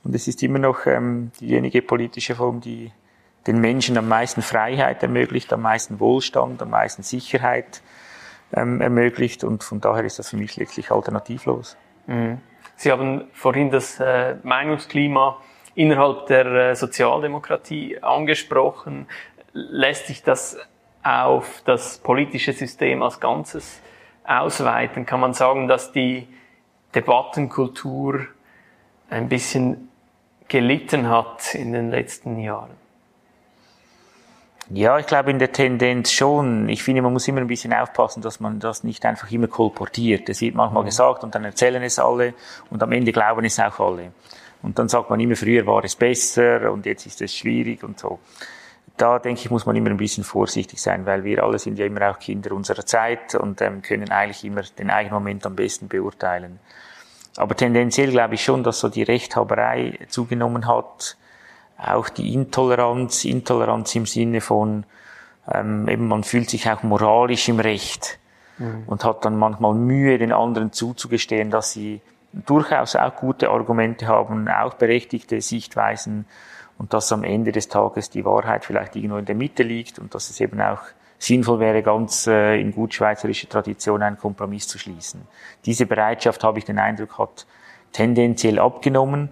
Und 0.03 0.15
es 0.15 0.27
ist 0.27 0.41
immer 0.43 0.59
noch 0.59 0.85
ähm, 0.85 1.31
diejenige 1.39 1.81
politische 1.81 2.35
Form, 2.35 2.61
die 2.61 2.91
den 3.47 3.59
Menschen 3.59 3.97
am 3.97 4.07
meisten 4.07 4.41
Freiheit 4.41 5.01
ermöglicht, 5.03 5.51
am 5.53 5.61
meisten 5.61 5.99
Wohlstand, 5.99 6.61
am 6.61 6.69
meisten 6.71 7.03
Sicherheit 7.03 7.81
ähm, 8.53 8.81
ermöglicht. 8.81 9.43
Und 9.43 9.63
von 9.63 9.81
daher 9.81 10.03
ist 10.03 10.19
das 10.19 10.29
für 10.29 10.37
mich 10.37 10.57
letztlich 10.57 10.91
alternativlos. 10.91 11.77
Mhm. 12.07 12.39
Sie 12.75 12.91
haben 12.91 13.25
vorhin 13.33 13.69
das 13.69 13.99
äh, 13.99 14.35
Meinungsklima 14.43 15.37
innerhalb 15.75 16.27
der 16.27 16.45
äh, 16.45 16.75
Sozialdemokratie 16.75 17.99
angesprochen. 18.01 19.07
Lässt 19.53 20.07
sich 20.07 20.23
das 20.23 20.57
auf 21.03 21.61
das 21.65 21.97
politische 21.99 22.53
System 22.53 23.01
als 23.01 23.19
Ganzes 23.19 23.81
ausweiten, 24.23 25.05
kann 25.05 25.19
man 25.19 25.33
sagen, 25.33 25.67
dass 25.67 25.91
die 25.91 26.27
Debattenkultur 26.95 28.27
ein 29.09 29.29
bisschen 29.29 29.89
gelitten 30.47 31.09
hat 31.09 31.55
in 31.55 31.73
den 31.73 31.89
letzten 31.91 32.39
Jahren? 32.39 32.71
Ja, 34.69 34.97
ich 34.97 35.05
glaube 35.05 35.31
in 35.31 35.39
der 35.39 35.51
Tendenz 35.51 36.11
schon. 36.11 36.69
Ich 36.69 36.81
finde, 36.81 37.01
man 37.01 37.11
muss 37.11 37.27
immer 37.27 37.41
ein 37.41 37.47
bisschen 37.47 37.73
aufpassen, 37.73 38.21
dass 38.21 38.39
man 38.39 38.59
das 38.59 38.85
nicht 38.85 39.05
einfach 39.05 39.29
immer 39.29 39.47
kolportiert. 39.47 40.29
Es 40.29 40.39
wird 40.39 40.55
manchmal 40.55 40.83
mhm. 40.83 40.87
gesagt 40.87 41.23
und 41.23 41.35
dann 41.35 41.43
erzählen 41.43 41.83
es 41.83 41.99
alle 41.99 42.33
und 42.69 42.81
am 42.81 42.91
Ende 42.93 43.11
glauben 43.11 43.43
es 43.43 43.59
auch 43.59 43.79
alle. 43.79 44.13
Und 44.61 44.79
dann 44.79 44.87
sagt 44.87 45.09
man 45.09 45.19
immer, 45.19 45.35
früher 45.35 45.65
war 45.65 45.83
es 45.83 45.95
besser 45.95 46.71
und 46.71 46.85
jetzt 46.85 47.05
ist 47.05 47.21
es 47.21 47.35
schwierig 47.35 47.83
und 47.83 47.99
so 47.99 48.19
da 49.01 49.17
denke 49.17 49.41
ich, 49.41 49.49
muss 49.49 49.65
man 49.65 49.75
immer 49.75 49.89
ein 49.89 49.97
bisschen 49.97 50.23
vorsichtig 50.23 50.79
sein, 50.79 51.07
weil 51.07 51.23
wir 51.23 51.43
alle 51.43 51.57
sind 51.57 51.79
ja 51.79 51.85
immer 51.85 52.11
auch 52.11 52.19
Kinder 52.19 52.51
unserer 52.51 52.85
Zeit 52.85 53.33
und 53.33 53.59
ähm, 53.61 53.81
können 53.81 54.11
eigentlich 54.11 54.43
immer 54.45 54.61
den 54.61 54.91
eigenen 54.91 55.15
Moment 55.15 55.45
am 55.45 55.55
besten 55.55 55.87
beurteilen. 55.87 56.59
Aber 57.37 57.55
tendenziell 57.55 58.11
glaube 58.11 58.35
ich 58.35 58.43
schon, 58.43 58.63
dass 58.63 58.79
so 58.79 58.89
die 58.89 59.03
Rechthaberei 59.03 59.97
zugenommen 60.09 60.67
hat, 60.67 61.17
auch 61.77 62.09
die 62.09 62.33
Intoleranz, 62.33 63.25
Intoleranz 63.25 63.95
im 63.95 64.05
Sinne 64.05 64.39
von, 64.39 64.83
ähm, 65.51 65.87
eben 65.87 66.07
man 66.07 66.23
fühlt 66.23 66.51
sich 66.51 66.69
auch 66.69 66.83
moralisch 66.83 67.49
im 67.49 67.59
Recht 67.59 68.19
mhm. 68.59 68.83
und 68.85 69.03
hat 69.03 69.25
dann 69.25 69.35
manchmal 69.35 69.73
Mühe, 69.73 70.19
den 70.19 70.31
anderen 70.31 70.73
zuzugestehen, 70.73 71.49
dass 71.49 71.71
sie 71.71 72.01
durchaus 72.33 72.95
auch 72.95 73.15
gute 73.15 73.49
Argumente 73.49 74.07
haben, 74.07 74.47
auch 74.47 74.75
berechtigte 74.75 75.41
Sichtweisen 75.41 76.25
und 76.81 76.95
dass 76.95 77.11
am 77.11 77.23
Ende 77.23 77.51
des 77.51 77.67
Tages 77.67 78.09
die 78.09 78.25
Wahrheit 78.25 78.65
vielleicht 78.65 78.95
irgendwo 78.95 79.17
in 79.17 79.25
der 79.25 79.35
Mitte 79.35 79.61
liegt 79.61 79.99
und 79.99 80.15
dass 80.15 80.31
es 80.31 80.41
eben 80.41 80.59
auch 80.59 80.81
sinnvoll 81.19 81.59
wäre, 81.59 81.83
ganz 81.83 82.25
äh, 82.25 82.59
in 82.59 82.71
gut 82.71 82.95
schweizerischer 82.95 83.47
Tradition 83.47 84.01
einen 84.01 84.17
Kompromiss 84.17 84.67
zu 84.67 84.79
schließen. 84.79 85.21
Diese 85.63 85.85
Bereitschaft, 85.85 86.43
habe 86.43 86.57
ich 86.57 86.65
den 86.65 86.79
Eindruck, 86.79 87.19
hat 87.19 87.45
tendenziell 87.91 88.57
abgenommen. 88.57 89.29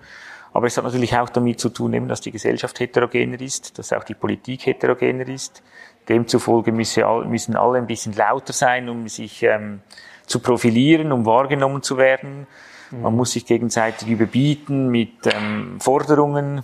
Aber 0.54 0.68
es 0.68 0.78
hat 0.78 0.84
natürlich 0.84 1.18
auch 1.18 1.30
damit 1.30 1.60
zu 1.60 1.70
tun, 1.70 1.92
eben, 1.94 2.08
dass 2.08 2.22
die 2.22 2.30
Gesellschaft 2.30 2.80
heterogener 2.80 3.42
ist, 3.42 3.80
dass 3.80 3.94
auch 3.94 4.04
die 4.04 4.14
Politik 4.14 4.68
heterogener 4.68 5.28
ist. 5.28 5.64
Demzufolge 6.08 6.72
müsse, 6.72 7.04
müssen 7.26 7.56
alle 7.56 7.80
ein 7.80 7.88
bisschen 7.88 8.14
lauter 8.14 8.54
sein, 8.54 8.90
um 8.90 9.08
sich 9.08 9.42
ähm, 9.42 9.82
zu 10.28 10.40
profilieren, 10.40 11.12
um 11.12 11.26
wahrgenommen 11.26 11.82
zu 11.82 11.98
werden. 11.98 12.46
Man 12.92 13.16
muss 13.16 13.32
sich 13.32 13.48
gegenseitig 13.48 14.08
überbieten 14.08 14.90
mit 14.90 15.14
ähm, 15.26 15.80
Forderungen, 15.80 16.64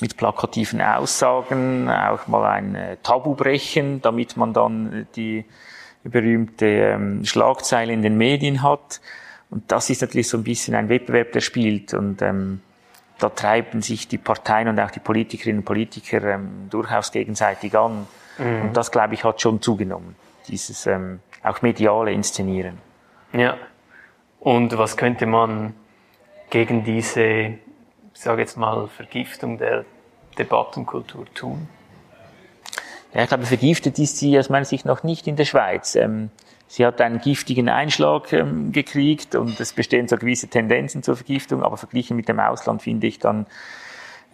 mit 0.00 0.16
plakativen 0.16 0.80
Aussagen 0.80 1.88
auch 1.88 2.26
mal 2.26 2.50
ein 2.50 2.74
äh, 2.74 2.96
Tabu 3.02 3.34
brechen, 3.34 4.02
damit 4.02 4.36
man 4.36 4.52
dann 4.52 5.06
die 5.16 5.44
berühmte 6.04 6.66
ähm, 6.66 7.24
Schlagzeile 7.24 7.92
in 7.92 8.02
den 8.02 8.16
Medien 8.16 8.62
hat. 8.62 9.00
Und 9.50 9.70
das 9.70 9.90
ist 9.90 10.00
natürlich 10.00 10.28
so 10.28 10.38
ein 10.38 10.44
bisschen 10.44 10.74
ein 10.74 10.88
Wettbewerb, 10.88 11.32
der 11.32 11.40
spielt. 11.40 11.92
Und 11.94 12.22
ähm, 12.22 12.60
da 13.18 13.28
treiben 13.28 13.82
sich 13.82 14.08
die 14.08 14.18
Parteien 14.18 14.68
und 14.68 14.80
auch 14.80 14.90
die 14.90 15.00
Politikerinnen 15.00 15.60
und 15.60 15.64
Politiker 15.64 16.22
ähm, 16.22 16.68
durchaus 16.70 17.12
gegenseitig 17.12 17.76
an. 17.76 18.06
Mhm. 18.38 18.62
Und 18.62 18.76
das, 18.76 18.90
glaube 18.90 19.14
ich, 19.14 19.24
hat 19.24 19.40
schon 19.40 19.60
zugenommen, 19.60 20.16
dieses 20.48 20.86
ähm, 20.86 21.20
auch 21.42 21.62
mediale 21.62 22.12
Inszenieren. 22.12 22.78
Ja. 23.32 23.56
Und 24.40 24.76
was 24.78 24.96
könnte 24.96 25.26
man 25.26 25.74
gegen 26.48 26.82
diese, 26.84 27.54
ich 28.20 28.24
sage 28.24 28.42
jetzt 28.42 28.58
mal, 28.58 28.86
Vergiftung 28.86 29.56
der 29.56 29.86
Debattenkultur 30.36 31.24
tun? 31.32 31.68
Ja, 33.14 33.22
ich 33.22 33.28
glaube, 33.28 33.46
vergiftet 33.46 33.98
ist 33.98 34.18
sie 34.18 34.38
aus 34.38 34.50
meiner 34.50 34.66
Sicht 34.66 34.84
noch 34.84 35.02
nicht 35.04 35.26
in 35.26 35.36
der 35.36 35.46
Schweiz. 35.46 35.94
Ähm, 35.94 36.28
sie 36.68 36.84
hat 36.84 37.00
einen 37.00 37.22
giftigen 37.22 37.70
Einschlag 37.70 38.30
ähm, 38.34 38.72
gekriegt 38.72 39.36
und 39.36 39.58
es 39.58 39.72
bestehen 39.72 40.06
so 40.06 40.18
gewisse 40.18 40.48
Tendenzen 40.48 41.02
zur 41.02 41.16
Vergiftung, 41.16 41.62
aber 41.62 41.78
verglichen 41.78 42.14
mit 42.14 42.28
dem 42.28 42.40
Ausland 42.40 42.82
finde 42.82 43.06
ich 43.06 43.20
dann, 43.20 43.46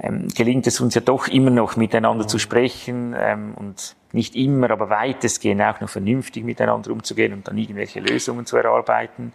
ähm, 0.01 0.27
gelingt 0.35 0.67
es 0.67 0.81
uns 0.81 0.97
ja 0.97 1.01
doch 1.01 1.29
immer 1.29 1.51
noch 1.51 1.77
miteinander 1.77 2.25
mhm. 2.25 2.29
zu 2.29 2.41
sprechen 2.41 3.15
ähm, 3.17 3.55
und 3.55 3.95
nicht 4.11 4.35
immer, 4.35 4.69
aber 4.73 4.91
weitestgehend 4.91 5.63
auch 5.63 5.81
noch 5.81 5.91
vernünftig 5.91 6.43
miteinander 6.43 6.91
umzugehen 6.91 7.33
und 7.35 7.47
dann 7.47 7.57
irgendwelche 7.57 8.01
Lösungen 8.01 8.47
zu 8.47 8.57
erarbeiten. 8.57 9.33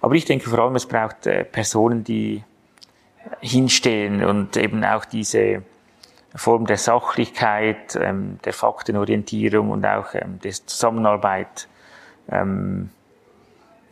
Aber 0.00 0.14
ich 0.14 0.24
denke 0.24 0.48
vor 0.48 0.60
allem, 0.60 0.76
es 0.76 0.86
braucht 0.86 1.26
äh, 1.26 1.44
Personen, 1.44 2.04
die 2.04 2.42
hinstehen 3.40 4.24
und 4.24 4.56
eben 4.56 4.84
auch 4.84 5.04
diese 5.04 5.62
Form 6.34 6.66
der 6.66 6.78
Sachlichkeit, 6.78 7.96
ähm, 8.00 8.38
der 8.44 8.52
Faktenorientierung 8.52 9.70
und 9.70 9.84
auch 9.84 10.14
ähm, 10.14 10.38
der 10.42 10.52
Zusammenarbeit 10.52 11.68
ähm, 12.30 12.90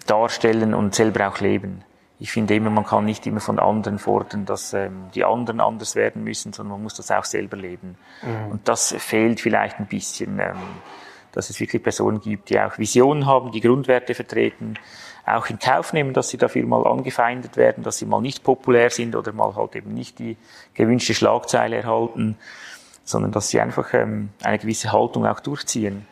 darstellen 0.06 0.74
und 0.74 0.94
selber 0.94 1.28
auch 1.28 1.40
leben. 1.40 1.82
Ich 2.18 2.32
finde 2.32 2.54
immer, 2.54 2.70
man 2.70 2.84
kann 2.84 3.04
nicht 3.04 3.26
immer 3.26 3.40
von 3.40 3.58
anderen 3.58 3.98
fordern, 3.98 4.44
dass 4.44 4.74
ähm, 4.74 5.10
die 5.14 5.24
anderen 5.24 5.60
anders 5.60 5.96
werden 5.96 6.24
müssen, 6.24 6.52
sondern 6.52 6.72
man 6.72 6.82
muss 6.82 6.94
das 6.94 7.10
auch 7.10 7.24
selber 7.24 7.56
leben. 7.56 7.96
Mhm. 8.22 8.52
Und 8.52 8.68
das 8.68 8.94
fehlt 8.98 9.40
vielleicht 9.40 9.78
ein 9.78 9.86
bisschen, 9.86 10.38
ähm, 10.38 10.56
dass 11.32 11.48
es 11.50 11.60
wirklich 11.60 11.82
Personen 11.82 12.20
gibt, 12.20 12.50
die 12.50 12.60
auch 12.60 12.76
Visionen 12.78 13.26
haben, 13.26 13.52
die 13.52 13.60
Grundwerte 13.60 14.14
vertreten, 14.14 14.74
auch 15.26 15.48
in 15.48 15.58
Kauf 15.58 15.92
nehmen, 15.92 16.12
dass 16.12 16.28
sie 16.28 16.38
dafür 16.38 16.64
mal 16.66 16.86
angefeindet 16.86 17.56
werden, 17.56 17.84
dass 17.84 17.98
sie 17.98 18.06
mal 18.06 18.20
nicht 18.20 18.42
populär 18.42 18.90
sind 18.90 19.14
oder 19.14 19.32
mal 19.32 19.54
halt 19.54 19.76
eben 19.76 19.94
nicht 19.94 20.18
die 20.18 20.36
gewünschte 20.74 21.14
Schlagzeile 21.14 21.76
erhalten, 21.76 22.36
sondern 23.04 23.32
dass 23.32 23.48
sie 23.48 23.60
einfach 23.60 23.92
ähm, 23.94 24.30
eine 24.42 24.58
gewisse 24.58 24.92
Haltung 24.92 25.26
auch 25.26 25.40
durchziehen 25.40 26.06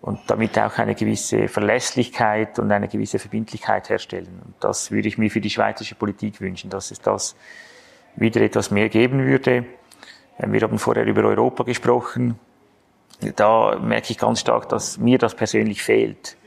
und 0.00 0.20
damit 0.28 0.58
auch 0.58 0.78
eine 0.78 0.94
gewisse 0.94 1.48
Verlässlichkeit 1.48 2.58
und 2.58 2.70
eine 2.70 2.88
gewisse 2.88 3.18
Verbindlichkeit 3.18 3.88
herstellen. 3.88 4.40
Und 4.44 4.54
das 4.60 4.90
würde 4.90 5.08
ich 5.08 5.18
mir 5.18 5.30
für 5.30 5.40
die 5.40 5.50
schweizerische 5.50 5.94
Politik 5.96 6.40
wünschen, 6.40 6.70
dass 6.70 6.90
es 6.90 7.00
das 7.00 7.34
wieder 8.16 8.40
etwas 8.40 8.70
mehr 8.70 8.88
geben 8.88 9.26
würde. 9.26 9.66
Ähm, 10.38 10.52
wir 10.52 10.60
haben 10.60 10.78
vorher 10.78 11.04
über 11.04 11.24
Europa 11.24 11.64
gesprochen. 11.64 12.38
Da 13.34 13.76
merke 13.80 14.12
ich 14.12 14.18
ganz 14.18 14.40
stark, 14.40 14.68
dass 14.68 14.98
mir 14.98 15.18
das 15.18 15.34
persönlich 15.34 15.82
fehlt. 15.82 16.37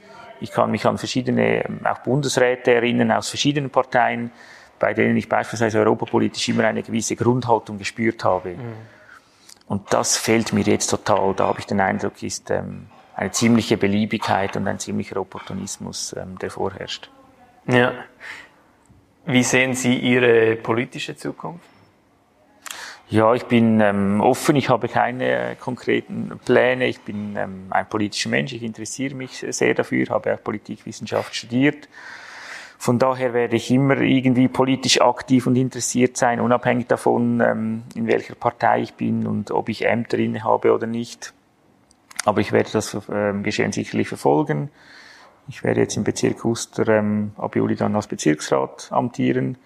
Ich 0.42 0.52
kann 0.52 0.72
mich 0.72 0.86
an 0.86 0.98
verschiedene, 0.98 1.66
ähm, 1.66 1.80
auch 1.86 2.00
Bundesräte 2.00 2.74
erinnern 2.74 3.12
aus 3.12 3.30
verschiedenen 3.30 3.70
Parteien, 3.70 4.32
bei 4.80 4.94
denen 4.94 5.16
ich 5.16 5.30
beispielsweise 5.30 5.80
europapolitisch 5.80 6.50
immer 6.50 6.66
eine 6.66 6.84
gewisse 6.84 7.16
Grundhaltung 7.16 7.78
gespürt 7.78 8.24
habe. 8.24 8.50
Mhm. 8.50 8.74
Und 9.68 9.94
das 9.94 10.18
fehlt 10.18 10.52
mir 10.52 10.64
jetzt 10.64 10.88
total. 10.88 11.34
Da 11.36 11.48
habe 11.48 11.60
ich 11.60 11.66
den 11.66 11.80
Eindruck, 11.80 12.22
ist 12.24 12.50
ähm, 12.52 12.88
eine 13.16 13.32
ziemliche 13.32 13.78
Beliebigkeit 13.78 14.58
und 14.58 14.68
ein 14.68 14.80
ziemlicher 14.80 15.18
Opportunismus, 15.18 16.14
ähm, 16.18 16.38
der 16.40 16.50
vorherrscht. 16.50 17.10
Ja. 17.68 17.94
Wie 19.26 19.44
sehen 19.44 19.76
Sie 19.76 19.98
Ihre 19.98 20.56
politische 20.56 21.16
Zukunft? 21.16 21.71
Ja, 23.12 23.34
ich 23.34 23.44
bin 23.44 23.82
ähm, 23.82 24.22
offen, 24.22 24.56
ich 24.56 24.70
habe 24.70 24.88
keine 24.88 25.26
äh, 25.26 25.56
konkreten 25.56 26.40
Pläne. 26.46 26.88
Ich 26.88 27.02
bin 27.02 27.36
ähm, 27.36 27.66
ein 27.70 27.90
politischer 27.90 28.30
Mensch, 28.30 28.54
ich 28.54 28.64
interessiere 28.64 29.16
mich 29.16 29.46
sehr 29.50 29.74
dafür, 29.74 30.08
habe 30.08 30.34
auch 30.34 30.42
Politikwissenschaft 30.42 31.36
studiert. 31.36 31.90
Von 32.78 33.00
daher 33.00 33.34
werde 33.34 33.58
ich 33.58 33.70
immer 33.70 34.00
irgendwie 34.00 34.48
politisch 34.48 35.02
aktiv 35.02 35.46
und 35.46 35.58
interessiert 35.58 36.16
sein, 36.16 36.40
unabhängig 36.40 36.88
davon, 36.88 37.42
ähm, 37.42 37.84
in 37.96 38.08
welcher 38.08 38.36
Partei 38.36 38.80
ich 38.84 38.94
bin 38.94 39.28
und 39.28 39.52
ob 39.52 39.68
ich 39.68 39.86
Ämter 39.86 40.18
innehabe 40.18 40.74
oder 40.74 40.88
nicht. 40.88 41.34
Aber 42.24 42.40
ich 42.40 42.54
werde 42.54 42.72
das 42.72 42.98
ähm, 43.12 43.44
Geschehen 43.44 43.74
sicherlich 43.74 44.08
verfolgen. 44.08 44.70
Ich 45.50 45.66
werde 45.66 45.82
jetzt 45.82 45.98
im 45.98 46.06
Bezirk 46.06 46.46
Uster 46.46 46.88
ähm, 46.88 47.34
ab 47.36 47.58
Juli 47.58 47.76
dann 47.76 47.94
als 47.94 48.08
Bezirksrat 48.08 48.88
amtieren. 48.90 49.58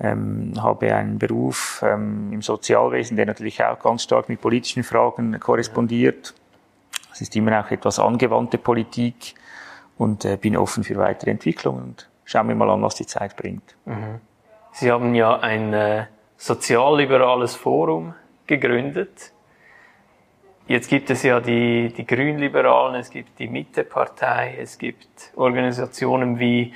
Ähm, 0.00 0.54
habe 0.60 0.92
einen 0.92 1.18
Beruf 1.18 1.80
ähm, 1.86 2.32
im 2.32 2.42
Sozialwesen, 2.42 3.16
der 3.16 3.26
natürlich 3.26 3.62
auch 3.62 3.78
ganz 3.78 4.02
stark 4.02 4.28
mit 4.28 4.40
politischen 4.40 4.82
Fragen 4.82 5.38
korrespondiert. 5.38 6.34
Es 7.12 7.20
ist 7.20 7.36
immer 7.36 7.60
auch 7.60 7.70
etwas 7.70 8.00
angewandte 8.00 8.58
Politik 8.58 9.34
und 9.96 10.24
äh, 10.24 10.36
bin 10.36 10.56
offen 10.56 10.82
für 10.82 10.96
weitere 10.96 11.30
Entwicklungen 11.30 11.84
und 11.84 12.08
schauen 12.24 12.48
wir 12.48 12.56
mal 12.56 12.70
an, 12.70 12.82
was 12.82 12.96
die 12.96 13.06
Zeit 13.06 13.36
bringt. 13.36 13.76
Mhm. 13.84 14.20
Sie 14.72 14.90
haben 14.90 15.14
ja 15.14 15.38
ein 15.38 15.72
äh, 15.72 16.06
sozialliberales 16.36 17.54
Forum 17.54 18.14
gegründet. 18.48 19.32
Jetzt 20.66 20.88
gibt 20.88 21.10
es 21.10 21.22
ja 21.22 21.40
die, 21.40 21.92
die 21.96 22.06
Grünliberalen, 22.06 22.96
es 22.96 23.10
gibt 23.10 23.38
die 23.38 23.48
Mittepartei, 23.48 24.56
es 24.60 24.78
gibt 24.78 25.32
Organisationen 25.36 26.38
wie 26.38 26.72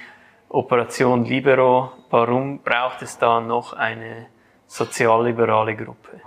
Operation 0.50 1.24
Libero. 1.24 1.92
Warum 2.10 2.60
braucht 2.60 3.02
es 3.02 3.18
da 3.18 3.40
noch 3.40 3.74
eine 3.74 4.26
sozialliberale 4.66 5.76
Gruppe? 5.76 6.20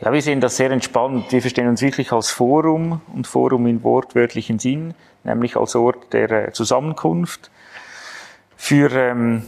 Ja, 0.00 0.12
wir 0.12 0.22
sehen 0.22 0.40
das 0.40 0.56
sehr 0.56 0.70
entspannt. 0.70 1.32
Wir 1.32 1.40
verstehen 1.40 1.68
uns 1.68 1.82
wirklich 1.82 2.12
als 2.12 2.30
Forum 2.30 3.00
und 3.14 3.26
Forum 3.26 3.66
in 3.66 3.82
wortwörtlichen 3.82 4.58
Sinn, 4.58 4.94
nämlich 5.24 5.56
als 5.56 5.74
Ort 5.74 6.12
der 6.12 6.30
äh, 6.30 6.52
Zusammenkunft 6.52 7.50
für 8.56 8.90
ähm, 8.92 9.44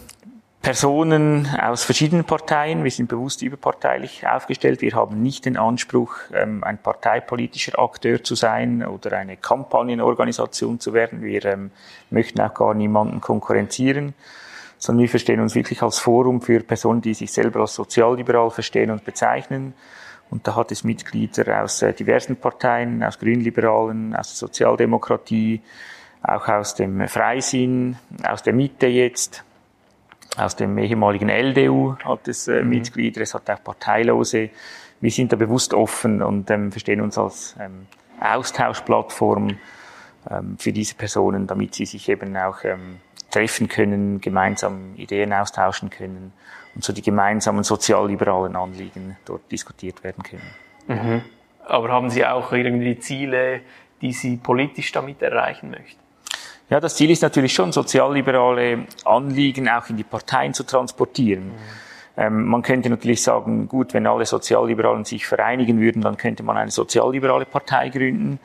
Personen 0.62 1.48
aus 1.60 1.82
verschiedenen 1.82 2.24
Parteien. 2.24 2.84
Wir 2.84 2.90
sind 2.92 3.08
bewusst 3.08 3.42
überparteilich 3.42 4.28
aufgestellt. 4.28 4.80
Wir 4.80 4.92
haben 4.92 5.20
nicht 5.20 5.44
den 5.44 5.56
Anspruch, 5.56 6.14
ähm, 6.32 6.62
ein 6.62 6.78
parteipolitischer 6.78 7.80
Akteur 7.80 8.22
zu 8.22 8.36
sein 8.36 8.86
oder 8.86 9.18
eine 9.18 9.36
Kampagnenorganisation 9.36 10.78
zu 10.78 10.92
werden. 10.94 11.20
Wir 11.20 11.44
ähm, 11.46 11.72
möchten 12.10 12.40
auch 12.40 12.54
gar 12.54 12.74
niemanden 12.74 13.20
konkurrenzieren, 13.20 14.14
sondern 14.78 15.02
wir 15.02 15.08
verstehen 15.08 15.40
uns 15.40 15.56
wirklich 15.56 15.82
als 15.82 15.98
Forum 15.98 16.40
für 16.40 16.60
Personen, 16.60 17.00
die 17.00 17.14
sich 17.14 17.32
selber 17.32 17.62
als 17.62 17.74
sozialliberal 17.74 18.52
verstehen 18.52 18.92
und 18.92 19.04
bezeichnen. 19.04 19.74
Und 20.30 20.46
da 20.46 20.54
hat 20.54 20.70
es 20.70 20.84
Mitglieder 20.84 21.64
aus 21.64 21.82
äh, 21.82 21.92
diversen 21.92 22.36
Parteien, 22.36 23.02
aus 23.02 23.18
Grünliberalen, 23.18 24.14
aus 24.14 24.28
der 24.28 24.36
Sozialdemokratie, 24.36 25.60
auch 26.22 26.46
aus 26.46 26.76
dem 26.76 27.08
Freisinn, 27.08 27.96
aus 28.22 28.44
der 28.44 28.52
Mitte 28.52 28.86
jetzt 28.86 29.42
aus 30.36 30.56
dem 30.56 30.78
ehemaligen 30.78 31.28
LDU 31.28 31.96
hat 32.04 32.28
es 32.28 32.48
äh, 32.48 32.62
mhm. 32.62 32.70
Mitglieder, 32.70 33.20
es 33.20 33.34
hat 33.34 33.48
auch 33.50 33.62
Parteilose. 33.62 34.50
Wir 35.00 35.10
sind 35.10 35.32
da 35.32 35.36
bewusst 35.36 35.74
offen 35.74 36.22
und 36.22 36.50
ähm, 36.50 36.70
verstehen 36.70 37.00
uns 37.00 37.18
als 37.18 37.56
ähm, 37.60 37.86
Austauschplattform 38.20 39.56
ähm, 40.30 40.56
für 40.58 40.72
diese 40.72 40.94
Personen, 40.94 41.46
damit 41.46 41.74
sie 41.74 41.86
sich 41.86 42.08
eben 42.08 42.36
auch 42.36 42.64
ähm, 42.64 43.00
treffen 43.30 43.68
können, 43.68 44.20
gemeinsam 44.20 44.94
Ideen 44.96 45.32
austauschen 45.32 45.90
können 45.90 46.32
und 46.74 46.84
so 46.84 46.92
die 46.92 47.02
gemeinsamen 47.02 47.64
sozialliberalen 47.64 48.56
Anliegen 48.56 49.16
dort 49.24 49.50
diskutiert 49.50 50.04
werden 50.04 50.22
können. 50.22 50.50
Mhm. 50.86 51.22
Aber 51.64 51.90
haben 51.90 52.10
Sie 52.10 52.26
auch 52.26 52.52
irgendwie 52.52 52.98
Ziele, 52.98 53.60
die 54.00 54.12
Sie 54.12 54.36
politisch 54.36 54.92
damit 54.92 55.22
erreichen 55.22 55.70
möchten? 55.70 56.01
Ja, 56.72 56.80
das 56.80 56.94
Ziel 56.94 57.10
ist 57.10 57.20
natürlich 57.20 57.52
schon, 57.52 57.70
sozialliberale 57.70 58.86
Anliegen 59.04 59.68
auch 59.68 59.90
in 59.90 59.98
die 59.98 60.04
Parteien 60.04 60.54
zu 60.54 60.64
transportieren. 60.64 61.48
Mhm. 61.48 61.52
Ähm, 62.16 62.46
man 62.46 62.62
könnte 62.62 62.88
natürlich 62.88 63.22
sagen, 63.22 63.68
gut, 63.68 63.92
wenn 63.92 64.06
alle 64.06 64.24
Sozialliberalen 64.24 65.04
sich 65.04 65.26
vereinigen 65.26 65.80
würden, 65.80 66.00
dann 66.00 66.16
könnte 66.16 66.42
man 66.42 66.56
eine 66.56 66.70
sozialliberale 66.70 67.44
Partei 67.44 67.90
gründen. 67.90 68.40